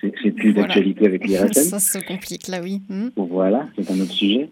c'est 0.00 0.32
plus 0.32 0.52
d'actualité 0.52 1.06
avec 1.06 1.26
l'IRSN. 1.26 1.52
Ça 1.52 1.78
se 1.78 1.98
complique 2.04 2.48
là, 2.48 2.60
oui. 2.62 2.80
Hmm. 2.88 3.08
Voilà, 3.16 3.68
c'est 3.76 3.90
un 3.90 4.00
autre 4.00 4.12
sujet. 4.12 4.50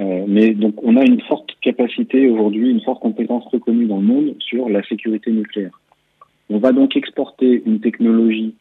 Euh, 0.00 0.24
mais 0.28 0.52
donc, 0.52 0.74
on 0.82 0.96
a 0.96 1.04
une 1.04 1.20
forte 1.22 1.50
capacité 1.62 2.28
aujourd'hui, 2.28 2.70
une 2.70 2.82
forte 2.82 3.00
compétence 3.00 3.44
reconnue 3.46 3.86
dans 3.86 3.98
le 3.98 4.04
monde 4.04 4.34
sur 4.40 4.68
la 4.68 4.82
sécurité 4.82 5.30
nucléaire. 5.30 5.80
On 6.50 6.58
va 6.58 6.72
donc 6.72 6.96
exporter 6.96 7.62
une 7.64 7.80
technologie 7.80 8.54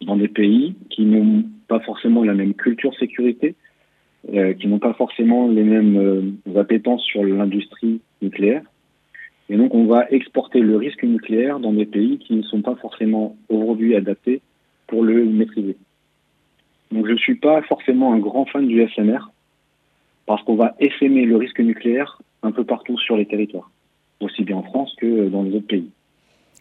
dans 0.00 0.16
des 0.16 0.28
pays 0.28 0.74
qui 0.90 1.04
n'ont 1.04 1.44
pas 1.68 1.80
forcément 1.80 2.24
la 2.24 2.34
même 2.34 2.54
culture 2.54 2.94
sécurité, 2.98 3.54
euh, 4.32 4.54
qui 4.54 4.68
n'ont 4.68 4.78
pas 4.78 4.94
forcément 4.94 5.48
les 5.48 5.64
mêmes 5.64 5.96
euh, 5.96 6.98
sur 6.98 7.24
l'industrie 7.24 8.00
nucléaire. 8.20 8.62
Et 9.48 9.56
donc, 9.56 9.74
on 9.74 9.86
va 9.86 10.06
exporter 10.10 10.60
le 10.60 10.76
risque 10.76 11.02
nucléaire 11.02 11.58
dans 11.60 11.72
des 11.72 11.86
pays 11.86 12.18
qui 12.18 12.34
ne 12.34 12.42
sont 12.42 12.62
pas 12.62 12.76
forcément 12.76 13.36
aujourd'hui 13.48 13.96
adaptés 13.96 14.40
pour 14.86 15.02
le 15.02 15.24
maîtriser. 15.24 15.76
Donc 16.92 17.06
je 17.06 17.12
ne 17.12 17.18
suis 17.18 17.36
pas 17.36 17.62
forcément 17.62 18.12
un 18.12 18.18
grand 18.18 18.44
fan 18.44 18.66
du 18.66 18.86
SMR 18.94 19.30
parce 20.26 20.42
qu'on 20.44 20.54
va 20.54 20.74
essaimer 20.78 21.24
le 21.24 21.36
risque 21.36 21.60
nucléaire 21.60 22.20
un 22.42 22.52
peu 22.52 22.64
partout 22.64 22.98
sur 22.98 23.16
les 23.16 23.26
territoires, 23.26 23.70
aussi 24.20 24.44
bien 24.44 24.56
en 24.56 24.62
France 24.62 24.94
que 24.98 25.28
dans 25.28 25.42
les 25.42 25.54
autres 25.56 25.66
pays. 25.66 25.90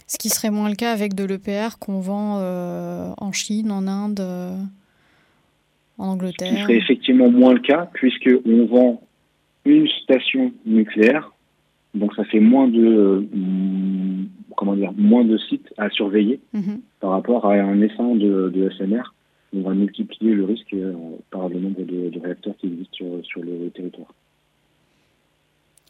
Ce 0.08 0.18
qui 0.18 0.30
serait 0.30 0.50
moins 0.50 0.70
le 0.70 0.76
cas 0.76 0.92
avec 0.92 1.14
de 1.14 1.26
l'EPR 1.26 1.78
qu'on 1.80 2.00
vend 2.00 2.40
euh, 2.40 3.12
en 3.18 3.32
Chine, 3.32 3.72
en 3.72 3.88
Inde, 3.88 4.20
euh, 4.20 4.56
en 5.98 6.10
Angleterre. 6.10 6.50
Ce 6.50 6.56
qui 6.56 6.62
serait 6.62 6.78
effectivement 6.78 7.30
moins 7.30 7.54
le 7.54 7.60
cas 7.60 7.90
puisqu'on 7.94 8.66
vend 8.66 9.02
une 9.66 9.88
station 10.04 10.52
nucléaire, 10.66 11.32
donc 11.94 12.16
ça 12.16 12.24
fait 12.26 12.40
moins 12.40 12.68
de, 12.68 12.80
euh, 12.80 13.22
comment 14.56 14.76
dire, 14.76 14.94
moins 14.96 15.26
de 15.26 15.38
sites 15.38 15.74
à 15.78 15.90
surveiller 15.90 16.40
mhm. 16.54 16.82
par 17.00 17.12
rapport 17.12 17.46
à 17.46 17.54
un 17.54 17.82
essaim 17.82 18.16
de, 18.16 18.50
de, 18.50 18.70
SMR. 18.72 19.14
On 19.54 19.62
va 19.62 19.74
multiplier 19.74 20.34
le 20.34 20.46
risque 20.46 20.74
euh, 20.74 20.94
par 21.30 21.50
le 21.50 21.60
nombre 21.60 21.82
de, 21.82 22.20
réacteurs 22.20 22.56
qui 22.58 22.68
existent 22.68 23.22
sur, 23.24 23.42
le 23.42 23.70
territoire. 23.70 24.14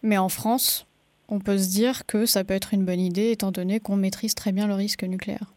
Mais 0.04 0.18
en 0.18 0.30
France, 0.30 0.88
on 1.30 1.40
peut 1.40 1.58
se 1.58 1.70
dire 1.70 2.06
que 2.08 2.26
ça 2.26 2.44
peut 2.44 2.56
être 2.56 2.74
une 2.74 2.84
bonne 2.84 3.00
idée 3.00 3.32
étant 3.32 3.52
donné 3.52 3.80
qu'on 3.80 3.96
maîtrise 3.96 4.34
très 4.34 4.52
bien 4.52 4.68
le 4.68 4.74
risque 4.74 5.04
nucléaire. 5.04 5.54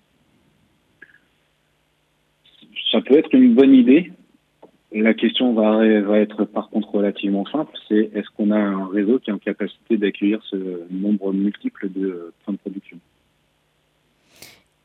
Ça 2.93 3.01
peut 3.01 3.17
être 3.17 3.35
une 3.35 3.55
bonne 3.55 3.75
idée. 3.75 4.13
La 4.95 5.13
question 5.13 5.55
va, 5.55 5.79
va 6.03 6.19
être 6.21 6.45
par 6.45 6.71
contre 6.71 6.95
relativement 6.95 7.45
simple, 7.47 7.73
c'est 7.89 8.11
est-ce 8.15 8.29
qu'on 8.37 8.53
a 8.53 8.59
un 8.59 8.87
réseau 8.87 9.19
qui 9.19 9.31
est 9.31 9.33
en 9.33 9.39
capacité 9.39 9.97
d'accueillir 9.97 10.41
ce 10.49 10.87
nombre 10.89 11.33
multiple 11.33 11.91
de 11.91 12.33
points 12.45 12.55
de 12.55 12.59
production? 12.59 12.99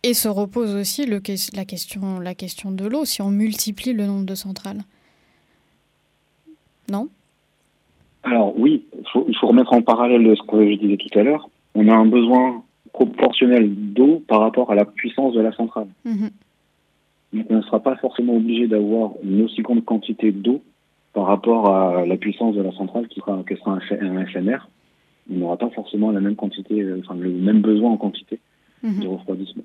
Et 0.01 0.15
se 0.15 0.27
repose 0.27 0.73
aussi 0.75 1.05
le, 1.05 1.21
la, 1.53 1.65
question, 1.65 2.19
la 2.19 2.33
question 2.33 2.71
de 2.71 2.87
l'eau, 2.87 3.05
si 3.05 3.21
on 3.21 3.29
multiplie 3.29 3.93
le 3.93 4.07
nombre 4.07 4.25
de 4.25 4.33
centrales. 4.33 4.81
Non? 6.89 7.07
Alors 8.23 8.57
oui, 8.57 8.85
il 9.27 9.35
faut, 9.37 9.47
remettre 9.47 9.73
en 9.73 9.83
parallèle 9.83 10.35
ce 10.35 10.41
que 10.41 10.71
je 10.71 10.75
disais 10.75 10.97
tout 10.97 11.19
à 11.19 11.23
l'heure. 11.23 11.49
On 11.75 11.87
a 11.87 11.93
un 11.93 12.07
besoin 12.07 12.63
proportionnel 12.93 13.69
d'eau 13.93 14.23
par 14.27 14.39
rapport 14.39 14.71
à 14.71 14.75
la 14.75 14.85
puissance 14.85 15.35
de 15.35 15.41
la 15.41 15.51
centrale. 15.51 15.87
Mhm. 16.03 16.31
Donc 17.33 17.45
on 17.49 17.57
ne 17.57 17.61
sera 17.61 17.81
pas 17.81 17.95
forcément 17.97 18.35
obligé 18.35 18.67
d'avoir 18.67 19.11
une 19.23 19.43
aussi 19.43 19.61
grande 19.61 19.85
quantité 19.85 20.31
d'eau 20.31 20.61
par 21.13 21.25
rapport 21.25 21.73
à 21.73 22.05
la 22.05 22.17
puissance 22.17 22.55
de 22.55 22.61
la 22.61 22.71
centrale 22.71 23.07
qui 23.07 23.19
sera, 23.19 23.33
un, 23.33 24.25
FMR. 24.25 24.67
On 25.31 25.35
n'aura 25.35 25.57
pas 25.57 25.69
forcément 25.69 26.11
la 26.11 26.21
même 26.21 26.35
quantité, 26.35 26.81
euh, 26.81 27.01
enfin 27.03 27.15
le 27.15 27.29
même 27.29 27.61
besoin 27.61 27.91
en 27.91 27.97
quantité 27.97 28.39
de 28.83 28.89
mhm. 28.89 29.07
refroidissement. 29.07 29.63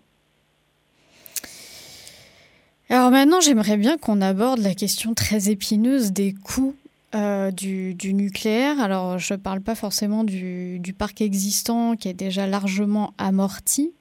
Alors 2.90 3.10
maintenant, 3.10 3.40
j'aimerais 3.40 3.76
bien 3.76 3.96
qu'on 3.96 4.20
aborde 4.20 4.60
la 4.60 4.74
question 4.74 5.14
très 5.14 5.48
épineuse 5.50 6.12
des 6.12 6.34
coûts 6.34 6.74
euh, 7.14 7.50
du, 7.50 7.94
nucléaire. 8.12 8.80
Alors, 8.80 9.18
je 9.18 9.34
ne 9.34 9.38
parle 9.38 9.60
pas 9.60 9.74
forcément 9.74 10.24
du, 10.24 10.94
parc 10.98 11.20
existant 11.20 11.96
qui 11.96 12.08
est 12.08 12.14
déjà 12.14 12.46
largement 12.46 13.14
amorti. 13.18 13.92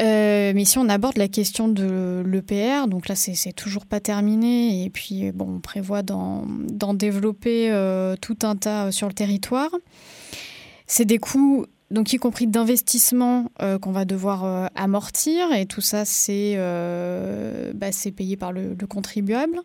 Euh, 0.00 0.52
mais 0.54 0.64
si 0.64 0.78
on 0.78 0.88
aborde 0.88 1.18
la 1.18 1.28
question 1.28 1.68
de 1.68 2.22
l'EPR, 2.24 2.86
donc 2.86 3.08
là 3.08 3.14
c'est 3.16 3.52
toujours 3.52 3.84
pas 3.86 4.00
terminé, 4.00 4.84
et 4.84 4.90
puis 4.90 5.32
bon, 5.32 5.56
on 5.56 5.60
prévoit 5.60 6.02
d'en 6.02 6.46
développer 6.94 7.70
euh, 7.70 8.14
tout 8.20 8.38
un 8.42 8.54
tas 8.56 8.92
sur 8.92 9.08
le 9.08 9.14
territoire. 9.14 9.70
C'est 10.86 11.04
des 11.04 11.18
coûts, 11.18 11.66
donc 11.90 12.12
y 12.12 12.16
compris 12.16 12.46
d'investissement, 12.46 13.50
qu'on 13.80 13.92
va 13.92 14.04
devoir 14.04 14.70
amortir, 14.74 15.52
et 15.52 15.66
tout 15.66 15.80
ça 15.80 16.04
c'est 16.04 16.56
bah, 17.74 17.88
payé 18.16 18.36
par 18.36 18.52
le 18.52 18.74
contribuable. 18.88 19.60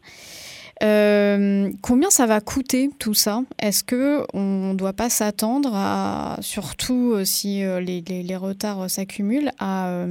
Euh, 0.83 1.69
combien 1.81 2.09
ça 2.09 2.25
va 2.25 2.41
coûter 2.41 2.89
tout 2.99 3.13
ça? 3.13 3.43
Est-ce 3.59 3.83
que 3.83 4.21
on 4.33 4.73
ne 4.73 4.77
doit 4.77 4.93
pas 4.93 5.09
s'attendre 5.09 5.71
à, 5.73 6.37
surtout 6.41 7.13
euh, 7.13 7.23
si 7.23 7.63
euh, 7.63 7.79
les, 7.79 8.01
les, 8.01 8.35
retards 8.35 8.89
s'accumulent, 8.89 9.51
à, 9.59 10.05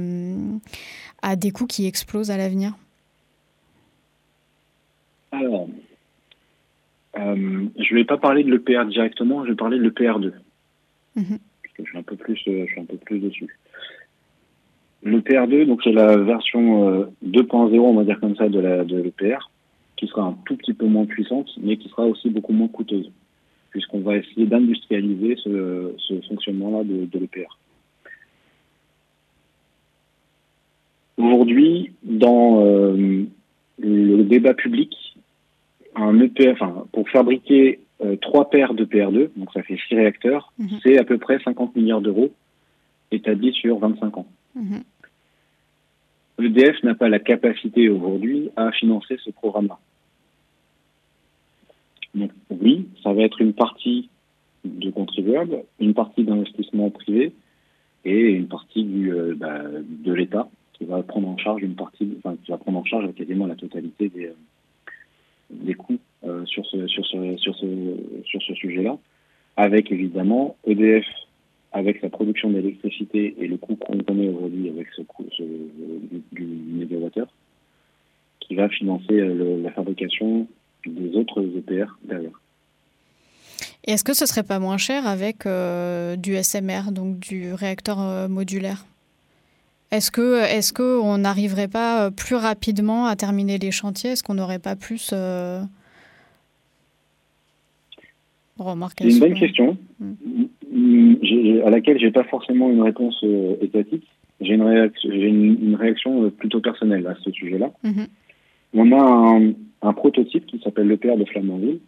à 1.21 1.35
des 1.35 1.51
coûts 1.51 1.67
qui 1.67 1.85
explosent 1.85 2.31
à 2.31 2.37
l'avenir? 2.37 2.73
Alors, 5.31 5.67
je 7.15 7.21
ne 7.21 7.95
vais 7.95 8.05
pas 8.05 8.17
parler 8.17 8.43
de 8.43 8.51
l'EPR 8.51 8.85
directement, 8.85 9.43
je 9.45 9.49
vais 9.49 9.55
parler 9.55 9.77
de 9.77 9.83
l'EPR2. 9.83 10.31
Mhm. 11.15 11.37
Parce 11.61 11.75
que 11.75 11.83
je 11.83 11.89
suis 11.89 11.97
un 11.97 12.03
peu 12.03 12.15
plus, 12.15 12.35
je 12.35 12.65
suis 12.65 12.79
un 12.79 12.85
peu 12.85 12.97
plus 12.97 13.19
dessus. 13.19 13.57
L'EPR2, 15.03 15.65
donc 15.65 15.81
c'est 15.83 15.91
la 15.91 16.17
version 16.17 17.11
2.0, 17.23 17.79
on 17.79 17.93
va 17.93 18.03
dire 18.05 18.19
comme 18.19 18.35
ça, 18.35 18.49
de 18.49 18.95
l'EPR 18.95 19.49
qui 20.03 20.09
sera 20.09 20.23
un 20.23 20.37
tout 20.45 20.57
petit 20.57 20.73
peu 20.73 20.85
moins 20.85 21.05
puissante, 21.05 21.49
mais 21.61 21.77
qui 21.77 21.87
sera 21.87 22.05
aussi 22.05 22.29
beaucoup 22.29 22.51
moins 22.51 22.67
coûteuse, 22.67 23.09
puisqu'on 23.69 24.01
va 24.01 24.17
essayer 24.17 24.45
d'industrialiser 24.45 25.37
ce, 25.37 25.93
fonctionnement-là 26.27 26.83
de, 26.83 27.07
l'EPR. 27.17 27.57
Aujourd'hui, 31.17 31.93
dans 32.03 32.65
euh, 32.65 33.23
le 33.79 34.23
débat 34.23 34.53
public, 34.53 34.93
un 35.95 36.19
EPR, 36.19 36.51
enfin, 36.51 36.85
pour 36.91 37.07
fabriquer 37.09 37.79
euh, 38.03 38.17
trois 38.17 38.49
paires 38.49 38.73
de 38.73 38.83
PR2, 38.83 39.29
donc 39.37 39.53
ça 39.53 39.63
fait 39.63 39.77
six 39.87 39.95
réacteurs, 39.95 40.51
mhm. 40.59 40.79
c'est 40.83 40.97
à 40.97 41.05
peu 41.05 41.17
près 41.17 41.39
50 41.39 41.77
milliards 41.77 42.01
d'euros 42.01 42.31
établis 43.11 43.53
sur 43.53 43.79
25 43.79 44.17
ans. 44.17 44.27
Mhm. 44.55 44.83
L'EDF 46.39 46.83
n'a 46.83 46.95
pas 46.95 47.07
la 47.07 47.19
capacité 47.19 47.87
aujourd'hui 47.89 48.49
à 48.57 48.71
financer 48.71 49.17
ce 49.23 49.29
programme-là. 49.29 49.77
Donc 52.13 52.31
oui, 52.49 52.87
ça 53.03 53.13
va 53.13 53.23
être 53.23 53.41
une 53.41 53.53
partie 53.53 54.09
de 54.63 54.89
contribuables, 54.91 55.63
une 55.79 55.93
partie 55.93 56.23
d'investissement 56.23 56.89
privé 56.89 57.33
et 58.05 58.19
une 58.31 58.47
partie 58.47 58.83
du, 58.83 59.11
euh, 59.11 59.35
bah, 59.35 59.61
de 59.63 60.13
l'État 60.13 60.49
qui 60.73 60.85
va 60.85 61.01
prendre 61.03 61.27
en 61.27 61.37
charge 61.37 61.61
une 61.63 61.75
partie, 61.75 62.09
enfin, 62.19 62.35
qui 62.43 62.51
va 62.51 62.57
prendre 62.57 62.79
en 62.79 62.85
charge 62.85 63.13
quasiment 63.13 63.47
la 63.47 63.55
totalité 63.55 64.09
des, 64.09 64.27
euh, 64.27 64.33
des 65.49 65.73
coûts 65.73 65.99
euh, 66.23 66.45
sur 66.45 66.65
ce, 66.65 66.87
sur 66.87 67.05
ce, 67.05 67.37
sur 67.37 67.55
ce, 67.55 67.97
sur 68.25 68.41
ce 68.41 68.53
sujet-là, 68.55 68.97
avec 69.57 69.91
évidemment 69.91 70.55
EDF 70.65 71.05
avec 71.71 72.01
la 72.03 72.09
production 72.09 72.51
d'électricité 72.51 73.35
et 73.39 73.47
le 73.47 73.57
coût 73.57 73.75
qu'on 73.75 73.97
connaît 73.97 74.29
aujourd'hui 74.29 74.69
avec 74.69 74.87
ce 74.95 75.01
coût 75.01 75.25
du, 76.31 76.45
mégawattheure, 76.45 77.33
qui 78.41 78.53
va 78.53 78.69
financer 78.69 79.19
la 79.19 79.71
fabrication 79.71 80.47
des 80.85 81.15
autres 81.15 81.41
EPR 81.41 81.97
derrière. 82.03 82.39
Et 83.85 83.91
est-ce 83.91 84.03
que 84.03 84.13
ce 84.13 84.25
serait 84.25 84.43
pas 84.43 84.59
moins 84.59 84.77
cher 84.77 85.07
avec 85.07 85.45
euh, 85.45 86.15
du 86.15 86.35
SMR, 86.41 86.91
donc 86.91 87.19
du 87.19 87.53
réacteur 87.53 87.99
euh, 87.99 88.27
modulaire? 88.27 88.85
Est-ce 89.91 90.09
que 90.09 90.41
est-ce 90.43 90.73
qu'on 90.73 91.17
n'arriverait 91.17 91.67
pas 91.67 92.05
euh, 92.05 92.09
plus 92.09 92.35
rapidement 92.35 93.05
à 93.07 93.15
terminer 93.15 93.57
les 93.57 93.71
chantiers? 93.71 94.11
Est-ce 94.11 94.23
qu'on 94.23 94.35
n'aurait 94.35 94.59
pas 94.59 94.75
plus 94.75 95.13
C'est 99.09 99.15
une 99.15 99.19
bonne 99.19 99.33
question 99.33 99.77
hmm. 99.99 101.65
à 101.65 101.69
laquelle 101.69 101.99
j'ai 101.99 102.11
pas 102.11 102.23
forcément 102.23 102.69
une 102.71 102.81
réponse 102.81 103.23
étatique. 103.61 104.07
J'ai 104.39 104.53
une, 104.53 105.57
une, 105.61 105.75
réaction 105.75 106.29
plutôt 106.29 106.59
personnelle 106.59 107.05
à 107.07 107.15
ce 107.23 107.31
sujet-là. 107.31 107.71
Mhm. 107.83 108.07
On 108.73 108.91
a 108.91 109.01
un, 109.01 109.53
un 109.81 109.93
prototype 109.93 110.45
qui 110.45 110.59
s'appelle 110.59 110.87
l'EPR 110.87 111.17
de 111.17 111.25
Flamanville. 111.25 111.79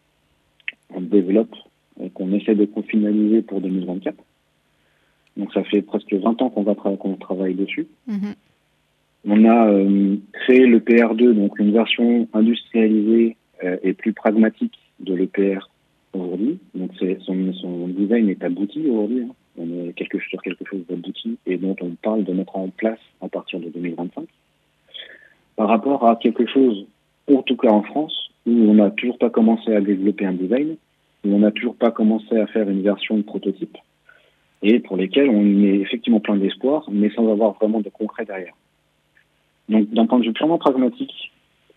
On 0.93 1.01
développe 1.01 1.55
et 2.01 2.09
qu'on 2.09 2.31
essaie 2.33 2.55
de 2.55 2.67
finaliser 2.87 3.41
pour 3.41 3.61
2024. 3.61 4.15
Donc 5.37 5.53
ça 5.53 5.63
fait 5.63 5.81
presque 5.81 6.13
20 6.13 6.41
ans 6.41 6.49
qu'on 6.49 6.63
va 6.63 6.75
qu'on 6.75 7.15
travaille 7.15 7.55
dessus. 7.55 7.87
Mm-hmm. 8.09 8.35
On 9.27 9.45
a 9.45 9.67
euh, 9.69 10.15
créé 10.33 10.67
l'EPR 10.67 11.15
2, 11.15 11.33
donc 11.33 11.57
une 11.59 11.71
version 11.71 12.27
industrialisée 12.33 13.35
euh, 13.63 13.77
et 13.83 13.93
plus 13.93 14.13
pragmatique 14.13 14.77
de 14.99 15.13
l'EPR 15.13 15.69
aujourd'hui. 16.13 16.59
Donc 16.73 16.91
son, 17.25 17.53
son, 17.53 17.87
design 17.87 18.29
est 18.29 18.43
abouti 18.43 18.87
aujourd'hui. 18.87 19.23
Hein. 19.23 19.33
On 19.57 19.87
est 19.87 19.93
quelque, 19.93 20.19
sur 20.19 20.41
quelque 20.41 20.65
chose 20.65 20.85
d'abouti 20.87 21.37
et 21.45 21.57
dont 21.57 21.75
on 21.81 21.91
parle 22.01 22.23
de 22.23 22.33
mettre 22.33 22.55
en 22.55 22.69
place 22.69 22.99
à 23.21 23.27
partir 23.27 23.59
de 23.59 23.69
2025. 23.69 24.27
Par 25.55 25.67
rapport 25.67 26.07
à 26.07 26.15
quelque 26.17 26.45
chose 26.47 26.85
en 27.33 27.41
tout 27.41 27.55
cas 27.55 27.69
en 27.69 27.81
France, 27.81 28.29
où 28.45 28.51
on 28.51 28.75
n'a 28.75 28.91
toujours 28.91 29.17
pas 29.17 29.29
commencé 29.29 29.73
à 29.73 29.81
développer 29.81 30.25
un 30.25 30.33
design, 30.33 30.75
où 31.25 31.33
on 31.33 31.39
n'a 31.39 31.51
toujours 31.51 31.75
pas 31.75 31.91
commencé 31.91 32.37
à 32.37 32.47
faire 32.47 32.69
une 32.69 32.81
version 32.81 33.17
de 33.17 33.23
prototype, 33.23 33.77
et 34.61 34.79
pour 34.79 34.97
lesquels 34.97 35.29
on 35.29 35.63
est 35.63 35.79
effectivement 35.79 36.19
plein 36.19 36.35
d'espoir, 36.35 36.87
mais 36.91 37.09
sans 37.11 37.31
avoir 37.31 37.53
vraiment 37.53 37.81
de 37.81 37.89
concret 37.89 38.25
derrière. 38.25 38.53
Donc 39.69 39.89
d'un 39.91 40.05
point 40.05 40.19
de 40.19 40.25
vue 40.25 40.33
purement 40.33 40.57
pragmatique, 40.57 41.31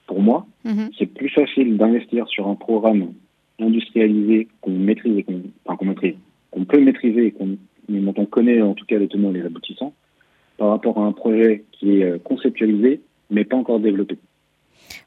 pour 0.06 0.20
moi, 0.20 0.46
mhm. 0.64 0.90
c'est 0.98 1.06
plus 1.06 1.28
facile 1.30 1.76
d'investir 1.76 2.28
sur 2.28 2.48
un 2.48 2.54
programme 2.54 3.12
industrialisé 3.58 4.48
qu'on 4.60 4.72
maîtrise, 4.72 5.24
qu'on 5.24 5.42
enfin, 5.66 5.84
maîtrise, 5.84 6.14
qu'on 6.50 6.64
peut 6.64 6.80
maîtriser 6.80 7.26
et 7.26 7.32
qu'on, 7.32 7.56
dont 7.88 8.14
on 8.16 8.26
connaît 8.26 8.62
en 8.62 8.74
tout 8.74 8.86
cas 8.86 8.98
les 8.98 9.08
tenants 9.08 9.30
et 9.30 9.38
les 9.38 9.46
aboutissants, 9.46 9.92
par 10.58 10.70
rapport 10.70 10.98
à 10.98 11.02
un 11.02 11.12
projet 11.12 11.64
qui 11.72 11.98
est 11.98 12.04
euh, 12.04 12.18
conceptualisé 12.18 13.00
mais 13.30 13.44
pas 13.44 13.56
encore 13.56 13.80
développé. 13.80 14.18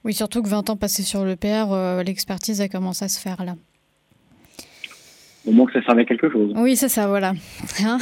Oui, 0.03 0.13
surtout 0.13 0.41
que 0.41 0.49
20 0.49 0.69
ans 0.71 0.77
passés 0.77 1.03
sur 1.03 1.23
le 1.25 1.35
PR, 1.35 1.71
euh, 1.71 2.03
l'expertise 2.03 2.61
a 2.61 2.67
commencé 2.67 3.05
à 3.05 3.07
se 3.07 3.19
faire 3.19 3.43
là. 3.43 3.55
Au 5.45 5.51
moins 5.51 5.65
que 5.65 5.73
ça 5.73 5.83
servait 5.83 6.01
à 6.03 6.05
quelque 6.05 6.29
chose. 6.31 6.53
Oui, 6.55 6.75
c'est 6.75 6.89
ça, 6.89 7.07
voilà. 7.07 7.33
Hein 7.83 7.97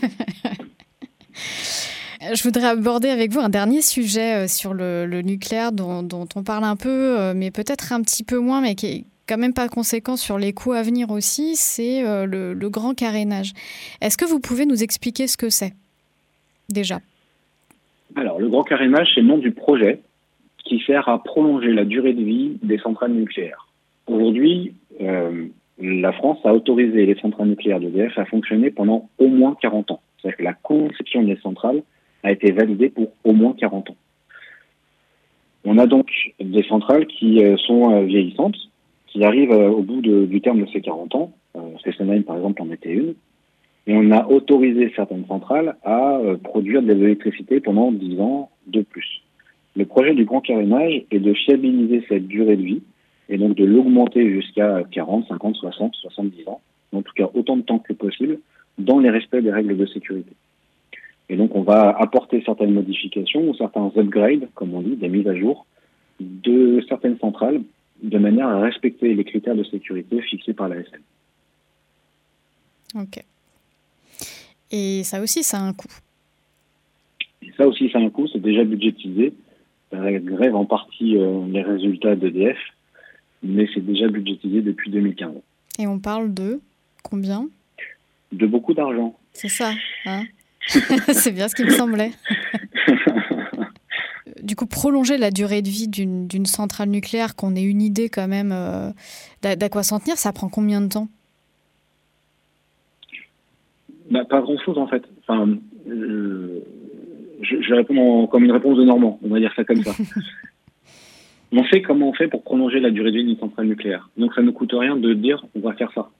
Je 2.34 2.40
voudrais 2.44 2.68
aborder 2.68 3.08
avec 3.08 3.32
vous 3.32 3.40
un 3.40 3.48
dernier 3.48 3.82
sujet 3.82 4.44
euh, 4.44 4.48
sur 4.48 4.74
le, 4.74 5.22
nucléaire 5.22 5.72
dont, 5.72 6.28
on 6.36 6.42
parle 6.44 6.62
un 6.64 6.76
peu, 6.76 7.18
euh, 7.18 7.34
mais 7.34 7.50
peut-être 7.50 7.92
un 7.92 8.00
petit 8.02 8.22
peu 8.22 8.38
moins, 8.38 8.60
mais 8.60 8.76
qui 8.76 8.86
est 8.86 9.04
quand 9.26 9.38
même 9.38 9.54
pas 9.54 9.68
conséquent 9.68 10.16
sur 10.16 10.38
les 10.38 10.52
coûts 10.52 10.72
à 10.72 10.82
venir 10.82 11.10
aussi, 11.10 11.56
c'est 11.56 12.02
le, 12.26 12.54
le 12.54 12.70
grand 12.70 12.94
carénage. 12.94 13.52
Est-ce 14.00 14.16
que 14.18 14.24
vous 14.24 14.40
pouvez 14.40 14.66
nous 14.66 14.82
expliquer 14.82 15.26
ce 15.26 15.36
que 15.36 15.48
c'est 15.48 15.74
déjà? 16.68 17.00
Alors, 18.16 18.38
le 18.38 18.48
grand 18.48 18.62
carénage, 18.62 19.08
c'est 19.14 19.20
le 19.20 19.28
nom 19.28 19.38
du 19.38 19.52
projet 19.52 20.00
qui 20.64 20.80
sert 20.86 21.08
à 21.08 21.22
prolonger 21.22 21.72
la 21.72 21.84
durée 21.84 22.12
de 22.12 22.22
vie 22.22 22.58
des 22.62 22.78
centrales 22.78 23.12
nucléaires. 23.12 23.68
Aujourd'hui, 24.06 24.74
euh, 25.00 25.46
la 25.80 26.12
France 26.12 26.38
a 26.44 26.52
autorisé 26.52 27.06
les 27.06 27.14
centrales 27.16 27.48
nucléaires 27.48 27.80
d'EDF 27.80 28.16
à 28.18 28.24
fonctionner 28.24 28.70
pendant 28.70 29.08
au 29.18 29.28
moins 29.28 29.56
40 29.60 29.90
ans. 29.92 30.00
C'est-à-dire 30.16 30.38
que 30.38 30.44
la 30.44 30.52
conception 30.52 31.22
des 31.22 31.36
centrales 31.36 31.82
a 32.22 32.30
été 32.30 32.52
validée 32.52 32.90
pour 32.90 33.12
au 33.24 33.32
moins 33.32 33.54
40 33.54 33.90
ans. 33.90 33.96
On 35.64 35.78
a 35.78 35.86
donc 35.86 36.08
des 36.40 36.62
centrales 36.64 37.06
qui 37.06 37.42
euh, 37.42 37.56
sont 37.56 37.92
euh, 37.92 38.04
vieillissantes, 38.04 38.56
qui 39.06 39.24
arrivent 39.24 39.50
au 39.50 39.82
bout 39.82 40.00
du 40.00 40.40
terme 40.40 40.62
de 40.62 40.66
ces 40.72 40.80
40 40.80 41.14
ans. 41.16 41.32
Fessenheim, 41.84 42.22
par 42.22 42.36
exemple, 42.36 42.62
en 42.62 42.70
était 42.70 42.92
une. 42.92 43.14
On 43.86 44.12
a 44.12 44.26
autorisé 44.26 44.92
certaines 44.94 45.26
centrales 45.26 45.76
à 45.82 46.20
produire 46.44 46.82
de 46.82 46.92
l'électricité 46.92 47.60
pendant 47.60 47.90
10 47.90 48.20
ans 48.20 48.50
de 48.68 48.82
plus. 48.82 49.22
Le 49.74 49.86
projet 49.86 50.14
du 50.14 50.24
grand 50.24 50.40
carénage 50.40 51.02
est 51.10 51.18
de 51.18 51.34
fiabiliser 51.34 52.04
cette 52.08 52.28
durée 52.28 52.56
de 52.56 52.62
vie 52.62 52.82
et 53.28 53.38
donc 53.38 53.56
de 53.56 53.64
l'augmenter 53.64 54.30
jusqu'à 54.30 54.82
40, 54.90 55.28
50, 55.28 55.56
60, 55.56 55.94
70 55.94 56.48
ans, 56.48 56.60
en 56.92 57.02
tout 57.02 57.12
cas 57.14 57.28
autant 57.34 57.56
de 57.56 57.62
temps 57.62 57.78
que 57.78 57.92
possible, 57.92 58.38
dans 58.78 59.00
les 59.00 59.10
respects 59.10 59.36
des 59.36 59.50
règles 59.50 59.76
de 59.76 59.86
sécurité. 59.86 60.32
Et 61.28 61.36
donc, 61.36 61.54
on 61.54 61.62
va 61.62 61.96
apporter 61.98 62.42
certaines 62.44 62.74
modifications 62.74 63.48
ou 63.48 63.54
certains 63.54 63.90
upgrades, 63.96 64.48
comme 64.54 64.74
on 64.74 64.82
dit, 64.82 64.96
des 64.96 65.08
mises 65.08 65.26
à 65.26 65.34
jour 65.34 65.66
de 66.20 66.84
certaines 66.88 67.18
centrales 67.18 67.62
de 68.02 68.18
manière 68.18 68.48
à 68.48 68.60
respecter 68.60 69.14
les 69.14 69.24
critères 69.24 69.54
de 69.54 69.64
sécurité 69.64 70.20
fixés 70.22 70.52
par 70.52 70.68
la 70.68 70.76
SN. 70.82 71.00
Ok. 73.00 73.24
Et 74.72 75.04
ça 75.04 75.20
aussi, 75.20 75.42
ça 75.42 75.58
a 75.58 75.60
un 75.60 75.74
coût. 75.74 75.92
Et 77.42 77.52
ça 77.56 77.66
aussi, 77.66 77.90
ça 77.90 77.98
a 77.98 78.02
un 78.02 78.10
coût, 78.10 78.26
c'est 78.32 78.40
déjà 78.40 78.64
budgétisé. 78.64 79.34
Ça 79.90 79.98
grève 80.10 80.56
en 80.56 80.64
partie 80.64 81.18
euh, 81.18 81.46
les 81.48 81.62
résultats 81.62 82.16
d'EDF, 82.16 82.56
mais 83.42 83.68
c'est 83.74 83.84
déjà 83.84 84.08
budgétisé 84.08 84.62
depuis 84.62 84.90
2015. 84.90 85.34
Et 85.78 85.86
on 85.86 85.98
parle 85.98 86.32
de 86.32 86.60
combien? 87.02 87.48
De 88.32 88.46
beaucoup 88.46 88.72
d'argent. 88.72 89.14
C'est 89.34 89.48
ça, 89.48 89.72
hein? 90.06 90.24
C'est 91.12 91.32
bien 91.32 91.48
ce 91.48 91.54
qui 91.54 91.64
me 91.64 91.70
semblait. 91.70 92.12
du 94.42 94.56
coup, 94.56 94.66
prolonger 94.66 95.18
la 95.18 95.30
durée 95.30 95.60
de 95.60 95.68
vie 95.68 95.88
d'une 95.88 96.46
centrale 96.46 96.88
nucléaire, 96.88 97.36
qu'on 97.36 97.54
ait 97.54 97.62
une 97.62 97.82
idée 97.82 98.08
quand 98.08 98.28
même 98.28 98.52
euh, 98.52 98.90
d'à 99.42 99.68
quoi 99.68 99.82
s'en 99.82 100.00
tenir, 100.00 100.16
ça 100.16 100.32
prend 100.32 100.48
combien 100.48 100.80
de 100.80 100.88
temps? 100.88 101.08
Bah, 104.12 104.24
Pas 104.24 104.40
grand-chose 104.40 104.78
en 104.78 104.86
fait. 104.86 105.02
Enfin, 105.22 105.48
euh, 105.88 106.60
je, 107.40 107.74
réponds 107.74 108.26
comme 108.26 108.44
une 108.44 108.52
réponse 108.52 108.78
de 108.78 108.84
Normand, 108.84 109.18
on 109.22 109.28
va 109.28 109.40
dire 109.40 109.52
ça 109.56 109.64
comme 109.64 109.82
ça. 109.82 109.92
on 111.52 111.64
sait 111.64 111.82
comment 111.82 112.10
on 112.10 112.12
fait 112.12 112.28
pour 112.28 112.42
prolonger 112.42 112.78
la 112.78 112.90
durée 112.90 113.10
de 113.10 113.16
vie 113.16 113.24
d'une 113.24 113.38
centrale 113.38 113.66
nucléaire. 113.66 114.10
Donc 114.16 114.34
ça 114.34 114.42
ne 114.42 114.50
coûte 114.50 114.72
rien 114.74 114.96
de 114.96 115.14
dire 115.14 115.44
on 115.54 115.60
va 115.60 115.72
faire 115.72 115.90
ça. 115.92 116.10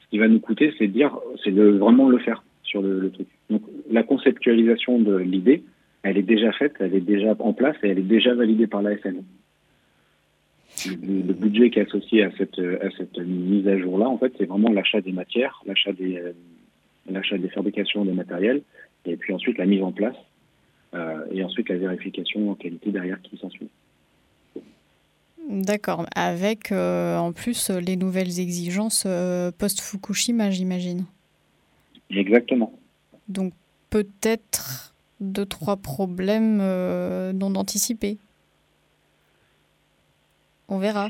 Ce 0.00 0.08
qui 0.08 0.18
va 0.18 0.28
nous 0.28 0.40
coûter, 0.40 0.72
c'est 0.78 0.86
de 0.86 0.92
dire, 0.92 1.16
c'est 1.44 1.50
de 1.50 1.64
vraiment 1.64 2.08
le 2.08 2.18
faire 2.18 2.42
sur 2.62 2.80
le, 2.82 3.10
truc. 3.10 3.26
Donc 3.50 3.62
la 3.90 4.02
conceptualisation 4.02 4.98
de 4.98 5.16
l'idée, 5.16 5.62
elle 6.02 6.16
est 6.16 6.22
déjà 6.22 6.52
faite, 6.52 6.74
elle 6.80 6.94
est 6.94 7.00
déjà 7.00 7.34
en 7.38 7.52
place 7.52 7.76
et 7.82 7.88
elle 7.88 7.98
est 7.98 8.02
déjà 8.02 8.34
validée 8.34 8.66
par 8.66 8.82
la 8.82 8.96
SNE. 8.98 9.24
Le, 10.86 11.32
budget 11.32 11.70
qui 11.70 11.78
est 11.78 11.82
associé 11.82 12.22
à 12.22 12.30
cette, 12.36 12.58
à 12.58 12.90
cette 12.96 13.18
mise 13.18 13.66
à 13.66 13.78
jour-là, 13.78 14.08
en 14.08 14.18
fait, 14.18 14.32
c'est 14.38 14.44
vraiment 14.44 14.70
l'achat 14.70 15.00
des 15.00 15.12
matières, 15.12 15.62
l'achat 15.66 15.92
des, 15.92 16.18
euh, 16.18 16.32
l'achat 17.08 17.38
des 17.38 17.48
fabrications 17.48 18.04
des 18.04 18.12
matériels, 18.12 18.62
et 19.04 19.16
puis 19.16 19.32
ensuite 19.32 19.58
la 19.58 19.66
mise 19.66 19.82
en 19.82 19.92
place, 19.92 20.16
euh, 20.94 21.24
et 21.30 21.44
ensuite 21.44 21.68
la 21.68 21.76
vérification 21.76 22.50
en 22.50 22.54
qualité 22.54 22.90
derrière 22.90 23.20
qui 23.22 23.36
s'ensuit. 23.36 23.68
D'accord, 25.48 26.06
avec 26.14 26.72
euh, 26.72 27.16
en 27.16 27.32
plus 27.32 27.70
les 27.70 27.96
nouvelles 27.96 28.40
exigences 28.40 29.04
euh, 29.06 29.50
post-Fukushima, 29.56 30.50
j'imagine. 30.50 31.04
Exactement. 32.10 32.72
Donc 33.28 33.52
peut-être 33.90 34.94
deux, 35.20 35.46
trois 35.46 35.76
problèmes 35.76 36.58
non 36.58 37.54
anticipés. 37.54 38.18
On 40.68 40.78
verra. 40.78 41.08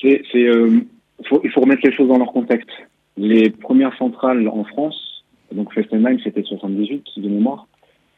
C'est, 0.00 0.22
il 0.34 0.86
faut 1.24 1.60
remettre 1.60 1.82
les 1.84 1.92
choses 1.92 2.08
dans 2.08 2.18
leur 2.18 2.32
contexte. 2.32 2.70
Les 3.16 3.50
premières 3.50 3.96
centrales 3.96 4.46
en 4.48 4.64
France, 4.64 5.24
donc 5.52 5.72
Fessenheim, 5.72 6.18
c'était 6.22 6.42
78 6.42 7.04
de 7.16 7.28
mémoire, 7.28 7.66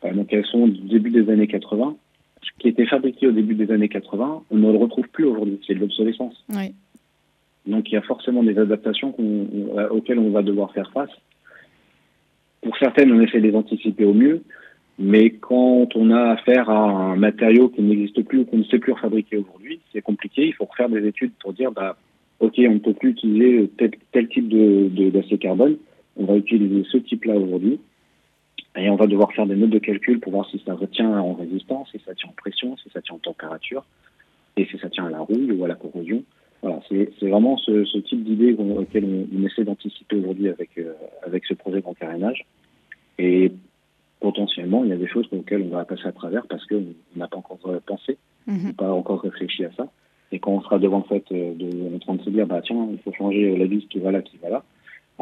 euh, 0.04 0.12
donc 0.12 0.32
elles 0.32 0.46
sont 0.46 0.66
du 0.66 0.80
début 0.82 1.10
des 1.10 1.30
années 1.30 1.46
80. 1.46 1.96
Ce 2.42 2.48
qui 2.58 2.68
était 2.68 2.86
fabriqué 2.86 3.26
au 3.26 3.32
début 3.32 3.54
des 3.54 3.70
années 3.72 3.88
80, 3.88 4.44
on 4.50 4.56
ne 4.56 4.72
le 4.72 4.78
retrouve 4.78 5.08
plus 5.08 5.24
aujourd'hui, 5.24 5.60
c'est 5.66 5.74
de 5.74 5.80
l'obsolescence. 5.80 6.44
Oui. 6.50 6.74
Donc 7.66 7.90
il 7.90 7.94
y 7.94 7.96
a 7.96 8.02
forcément 8.02 8.42
des 8.42 8.58
adaptations 8.58 9.14
euh, 9.18 9.88
auxquelles 9.90 10.18
on 10.18 10.30
va 10.30 10.42
devoir 10.42 10.72
faire 10.72 10.90
face. 10.92 11.10
Pour 12.62 12.76
certaines, 12.78 13.12
on 13.12 13.20
essaie 13.20 13.40
de 13.40 13.48
les 13.48 13.54
anticiper 13.54 14.04
au 14.04 14.14
mieux, 14.14 14.42
mais 14.98 15.30
quand 15.30 15.94
on 15.94 16.10
a 16.10 16.32
affaire 16.32 16.70
à 16.70 17.12
un 17.12 17.16
matériau 17.16 17.68
qui 17.68 17.82
n'existe 17.82 18.22
plus 18.24 18.40
ou 18.40 18.44
qu'on 18.46 18.58
ne 18.58 18.64
sait 18.64 18.78
plus 18.78 18.92
refabriquer 18.92 19.36
aujourd'hui, 19.36 19.80
c'est 19.92 20.02
compliqué. 20.02 20.46
Il 20.46 20.54
faut 20.54 20.64
refaire 20.64 20.88
des 20.88 21.06
études 21.06 21.32
pour 21.40 21.52
dire, 21.52 21.70
bah, 21.70 21.96
OK, 22.40 22.54
on 22.58 22.74
ne 22.74 22.78
peut 22.78 22.94
plus 22.94 23.10
utiliser 23.10 23.68
tel, 23.76 23.90
tel 24.12 24.28
type 24.28 24.48
d'acier 24.48 25.36
de, 25.36 25.42
carbone, 25.42 25.76
on 26.16 26.24
va 26.24 26.36
utiliser 26.36 26.84
ce 26.90 26.98
type-là 26.98 27.34
aujourd'hui. 27.34 27.80
Et 28.76 28.88
on 28.90 28.96
va 28.96 29.06
devoir 29.06 29.32
faire 29.32 29.46
des 29.46 29.56
notes 29.56 29.70
de 29.70 29.78
calcul 29.78 30.20
pour 30.20 30.32
voir 30.32 30.48
si 30.50 30.62
ça 30.64 30.74
retient 30.74 31.18
en 31.18 31.34
résistance, 31.34 31.88
si 31.90 32.00
ça 32.04 32.14
tient 32.14 32.28
en 32.28 32.32
pression, 32.32 32.76
si 32.76 32.88
ça 32.90 33.02
tient 33.02 33.16
en 33.16 33.18
température, 33.18 33.84
et 34.56 34.66
si 34.66 34.78
ça 34.78 34.88
tient 34.88 35.06
à 35.06 35.10
la 35.10 35.20
rouille 35.20 35.50
ou 35.50 35.64
à 35.64 35.68
la 35.68 35.74
corrosion. 35.74 36.22
Voilà, 36.62 36.80
c'est 36.88 37.28
vraiment 37.28 37.56
ce, 37.56 37.84
ce 37.84 37.98
type 37.98 38.24
d'idée 38.24 38.52
auquel 38.52 39.04
on, 39.04 39.46
essaie 39.46 39.64
d'anticiper 39.64 40.16
aujourd'hui 40.16 40.48
avec, 40.48 40.70
euh, 40.78 40.92
avec 41.24 41.44
ce 41.46 41.54
projet 41.54 41.80
grand 41.80 41.94
carénage. 41.94 42.44
Et 43.18 43.52
potentiellement, 44.20 44.84
il 44.84 44.90
y 44.90 44.92
a 44.92 44.96
des 44.96 45.06
choses 45.06 45.28
auxquelles 45.32 45.62
on 45.62 45.76
va 45.76 45.84
passer 45.84 46.06
à 46.06 46.12
travers 46.12 46.46
parce 46.46 46.64
qu'on 46.66 46.84
n'a 47.16 47.28
pas 47.28 47.36
encore 47.36 47.58
pensé, 47.86 48.18
mm 48.46 48.72
pas 48.72 48.92
encore 48.92 49.22
réfléchi 49.22 49.64
à 49.64 49.70
ça. 49.72 49.88
Et 50.30 50.38
quand 50.38 50.52
on 50.52 50.60
sera 50.60 50.78
devant 50.78 50.98
le 50.98 51.04
fait 51.04 51.24
euh, 51.32 51.54
de, 51.54 51.94
en 51.94 51.98
train 51.98 52.14
de 52.14 52.22
se 52.22 52.30
dire, 52.30 52.46
bah 52.46 52.60
tiens, 52.62 52.88
il 52.90 52.98
faut 52.98 53.12
changer 53.12 53.56
la 53.56 53.66
vis 53.66 53.86
qui 53.88 53.98
va 53.98 54.10
là, 54.10 54.22
qui 54.22 54.36
va 54.38 54.50
là, 54.50 54.64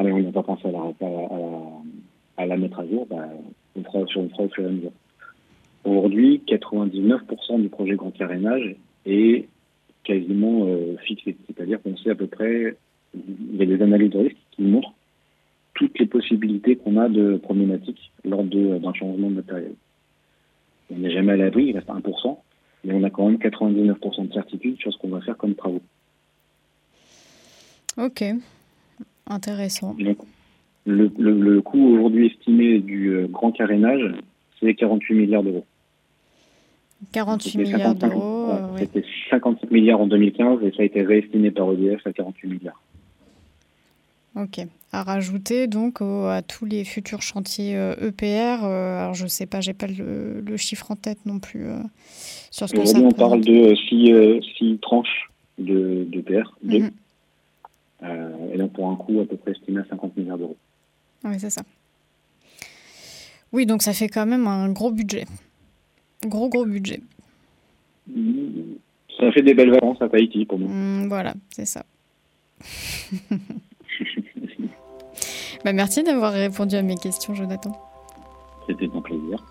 mais 0.03 0.13
on 0.13 0.19
n'a 0.19 0.33
pas 0.33 0.43
pensé 0.43 0.69
à 0.69 0.73
la, 0.73 0.79
à, 0.79 2.43
à, 2.43 2.47
la, 2.47 2.57
mettre 2.57 2.81
à 2.81 2.87
jour, 2.87 3.07
bah, 3.09 3.29
on 3.77 3.83
fera 3.85 4.07
sur 4.07 4.21
une 4.21 4.31
fera 4.31 4.45
au 4.45 4.49
fur 4.49 4.65
et 4.65 4.67
à 4.67 4.71
mesure. 4.71 4.93
Aujourd'hui, 5.85 6.43
99% 6.47 7.63
du 7.63 7.69
projet 7.69 7.95
grand 7.95 8.11
carénage 8.11 8.75
est 9.07 9.47
quasiment 10.03 10.67
euh, 10.67 10.97
fixé. 11.05 11.37
C'est-à-dire 11.47 11.81
qu'on 11.83 11.97
sait 11.97 12.11
à 12.11 12.15
peu 12.15 12.27
près, 12.27 12.77
il 13.15 13.57
y 13.57 13.63
a 13.63 13.67
des 13.67 13.81
analyses 13.83 14.11
de 14.11 14.19
risque 14.19 14.37
qui 14.53 14.63
montrent 14.63 14.93
toutes 15.75 15.99
les 15.99 16.07
possibilités 16.07 16.77
qu'on 16.77 16.97
a 16.97 17.09
de 17.09 17.37
problématiques 17.37 18.11
lors 18.25 18.43
d'un 18.43 18.93
changement 18.95 19.31
de 19.31 19.35
matériel. 19.37 19.73
On 20.91 20.99
n'est 20.99 21.11
jamais 21.11 21.33
à 21.33 21.37
l'abri, 21.37 21.67
il 21.67 21.73
reste 21.77 21.89
1% 21.89 22.39
mais 22.87 22.95
on 22.95 23.03
a 23.03 23.11
quand 23.11 23.29
même 23.29 23.39
99% 23.39 24.29
de 24.29 24.33
certitude 24.33 24.79
sur 24.79 24.93
ce 24.93 24.99
qu'on 24.99 25.09
va 25.09 25.21
faire 25.21 25.37
comme 25.37 25.55
travaux. 25.55 25.83
Ok, 27.99 28.25
intéressant. 29.27 29.97
le, 30.87 31.61
coût 31.61 31.95
aujourd'hui 31.95 32.27
estimé 32.27 32.79
du 32.79 33.09
euh, 33.09 33.27
grand 33.27 33.51
carénage, 33.51 34.15
c'est 34.61 34.75
48 34.75 35.15
milliards 35.15 35.43
d'euros. 35.43 35.65
48 37.13 37.59
milliards 37.59 37.95
d'euros. 37.95 38.53
C'était 38.79 39.05
55 39.31 39.71
milliards 39.71 40.01
en 40.01 40.07
2015 40.07 40.63
et 40.63 40.71
ça 40.71 40.83
a 40.83 40.85
été 40.85 41.03
réestimé 41.03 41.51
par 41.51 41.73
EDF 41.73 42.07
à 42.07 42.13
48 42.13 42.49
milliards. 42.49 42.81
Ok. 44.37 44.61
À 44.93 45.03
rajouter 45.03 45.67
donc 45.67 46.01
à 46.03 46.43
tous 46.43 46.67
les 46.67 46.85
futurs 46.85 47.23
chantiers 47.23 47.73
EPR. 47.73 47.75
Euh, 47.75 48.05
e 48.05 48.65
euh, 48.65 49.01
alors 49.01 49.15
je 49.15 49.27
sais 49.27 49.47
pas, 49.47 49.61
j'ai 49.61 49.73
pas 49.73 49.87
le, 49.87 50.57
chiffre 50.57 50.91
en 50.91 50.97
tête 50.97 51.19
non 51.25 51.39
plus 51.39 51.67
euh, 51.67 51.79
sur 52.51 52.69
ce 52.69 52.75
que 52.75 52.85
ça. 52.85 52.99
on 52.99 53.11
parle 53.13 53.41
de 53.41 53.75
6 53.89 54.79
tranches 54.81 55.31
de 55.59 56.07
d'EPR, 56.11 56.55
de, 56.63 56.79
mhm. 56.79 56.91
et 58.53 58.59
donc 58.59 58.75
pour 58.75 58.91
un 58.91 58.97
coût 58.97 59.21
à 59.21 59.25
peu 59.25 59.37
près 59.37 59.53
estimé 59.53 59.81
à 59.81 59.85
50 59.89 60.17
milliards 60.17 60.37
d'euros. 60.37 60.57
Oui, 61.25 61.35
c'est 61.39 61.51
ça. 61.51 61.63
Oui, 63.53 63.65
donc 63.65 63.81
ça 63.83 63.95
fait 63.95 64.09
quand 64.09 64.27
même 64.27 64.47
un 64.47 64.71
gros 64.71 64.91
budget. 64.91 65.25
Gros, 66.27 66.51
gros 66.51 66.67
budget. 66.67 67.01
Ça 69.19 69.33
fait 69.33 69.43
des 69.43 69.55
belles 69.55 69.71
vacances 69.71 70.01
à 70.03 70.09
Tahiti 70.11 70.45
pour 70.45 70.59
nous. 70.59 70.69
Mmh, 70.69 71.09
voilà, 71.09 71.35
c'est 71.51 71.65
ça. 71.65 71.87
Bah, 75.67 75.73
merci 75.73 76.05
d'avoir 76.05 76.33
répondu 76.33 76.77
à 76.77 76.83
mes 76.83 76.95
questions, 76.95 77.35
Jonathan. 77.35 77.73
C'était 78.69 78.89
un 78.95 79.01
plaisir. 79.01 79.45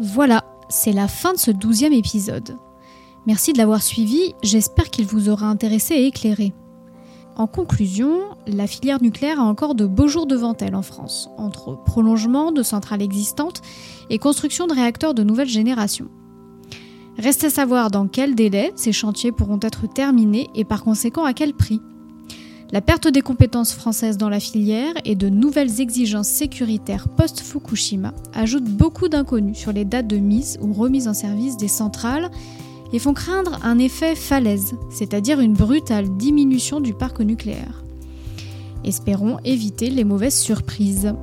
Voilà, 0.00 0.42
c'est 0.68 0.90
la 0.90 1.06
fin 1.06 1.32
de 1.32 1.38
ce 1.38 1.52
douzième 1.52 1.92
épisode. 1.92 2.56
Merci 3.24 3.52
de 3.52 3.58
l'avoir 3.58 3.82
suivi, 3.82 4.34
j'espère 4.42 4.90
qu'il 4.90 5.06
vous 5.06 5.28
aura 5.28 5.46
intéressé 5.46 5.94
et 5.94 6.06
éclairé. 6.06 6.52
En 7.36 7.46
conclusion, 7.46 8.22
la 8.48 8.66
filière 8.66 9.00
nucléaire 9.00 9.38
a 9.38 9.44
encore 9.44 9.76
de 9.76 9.86
beaux 9.86 10.08
jours 10.08 10.26
devant 10.26 10.56
elle 10.56 10.74
en 10.74 10.82
France, 10.82 11.30
entre 11.38 11.78
prolongement 11.84 12.50
de 12.50 12.64
centrales 12.64 13.02
existantes 13.02 13.62
et 14.10 14.18
construction 14.18 14.66
de 14.66 14.74
réacteurs 14.74 15.14
de 15.14 15.22
nouvelle 15.22 15.48
génération. 15.48 16.08
Reste 17.24 17.44
à 17.44 17.48
savoir 17.48 17.90
dans 17.90 18.06
quel 18.06 18.34
délai 18.34 18.70
ces 18.76 18.92
chantiers 18.92 19.32
pourront 19.32 19.58
être 19.62 19.90
terminés 19.90 20.50
et 20.54 20.66
par 20.66 20.84
conséquent 20.84 21.24
à 21.24 21.32
quel 21.32 21.54
prix. 21.54 21.80
La 22.70 22.82
perte 22.82 23.08
des 23.08 23.22
compétences 23.22 23.72
françaises 23.72 24.18
dans 24.18 24.28
la 24.28 24.40
filière 24.40 24.92
et 25.06 25.14
de 25.14 25.30
nouvelles 25.30 25.80
exigences 25.80 26.28
sécuritaires 26.28 27.08
post-Fukushima 27.08 28.12
ajoutent 28.34 28.68
beaucoup 28.68 29.08
d'inconnus 29.08 29.56
sur 29.56 29.72
les 29.72 29.86
dates 29.86 30.06
de 30.06 30.18
mise 30.18 30.58
ou 30.60 30.74
remise 30.74 31.08
en 31.08 31.14
service 31.14 31.56
des 31.56 31.66
centrales 31.66 32.30
et 32.92 32.98
font 32.98 33.14
craindre 33.14 33.58
un 33.62 33.78
effet 33.78 34.16
falaise, 34.16 34.74
c'est-à-dire 34.90 35.40
une 35.40 35.54
brutale 35.54 36.14
diminution 36.18 36.78
du 36.78 36.92
parc 36.92 37.20
nucléaire. 37.20 37.84
Espérons 38.84 39.38
éviter 39.46 39.88
les 39.88 40.04
mauvaises 40.04 40.38
surprises. 40.38 41.14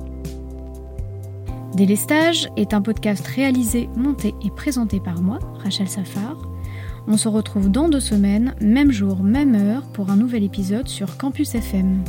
Délestage 1.74 2.50
est 2.56 2.74
un 2.74 2.82
podcast 2.82 3.26
réalisé, 3.26 3.88
monté 3.96 4.34
et 4.44 4.50
présenté 4.50 5.00
par 5.00 5.22
moi, 5.22 5.38
Rachel 5.62 5.88
Safar. 5.88 6.36
On 7.06 7.16
se 7.16 7.28
retrouve 7.28 7.70
dans 7.70 7.88
deux 7.88 8.00
semaines, 8.00 8.54
même 8.60 8.92
jour, 8.92 9.22
même 9.22 9.54
heure, 9.54 9.82
pour 9.92 10.10
un 10.10 10.16
nouvel 10.16 10.44
épisode 10.44 10.86
sur 10.86 11.16
Campus 11.16 11.54
FM. 11.54 12.04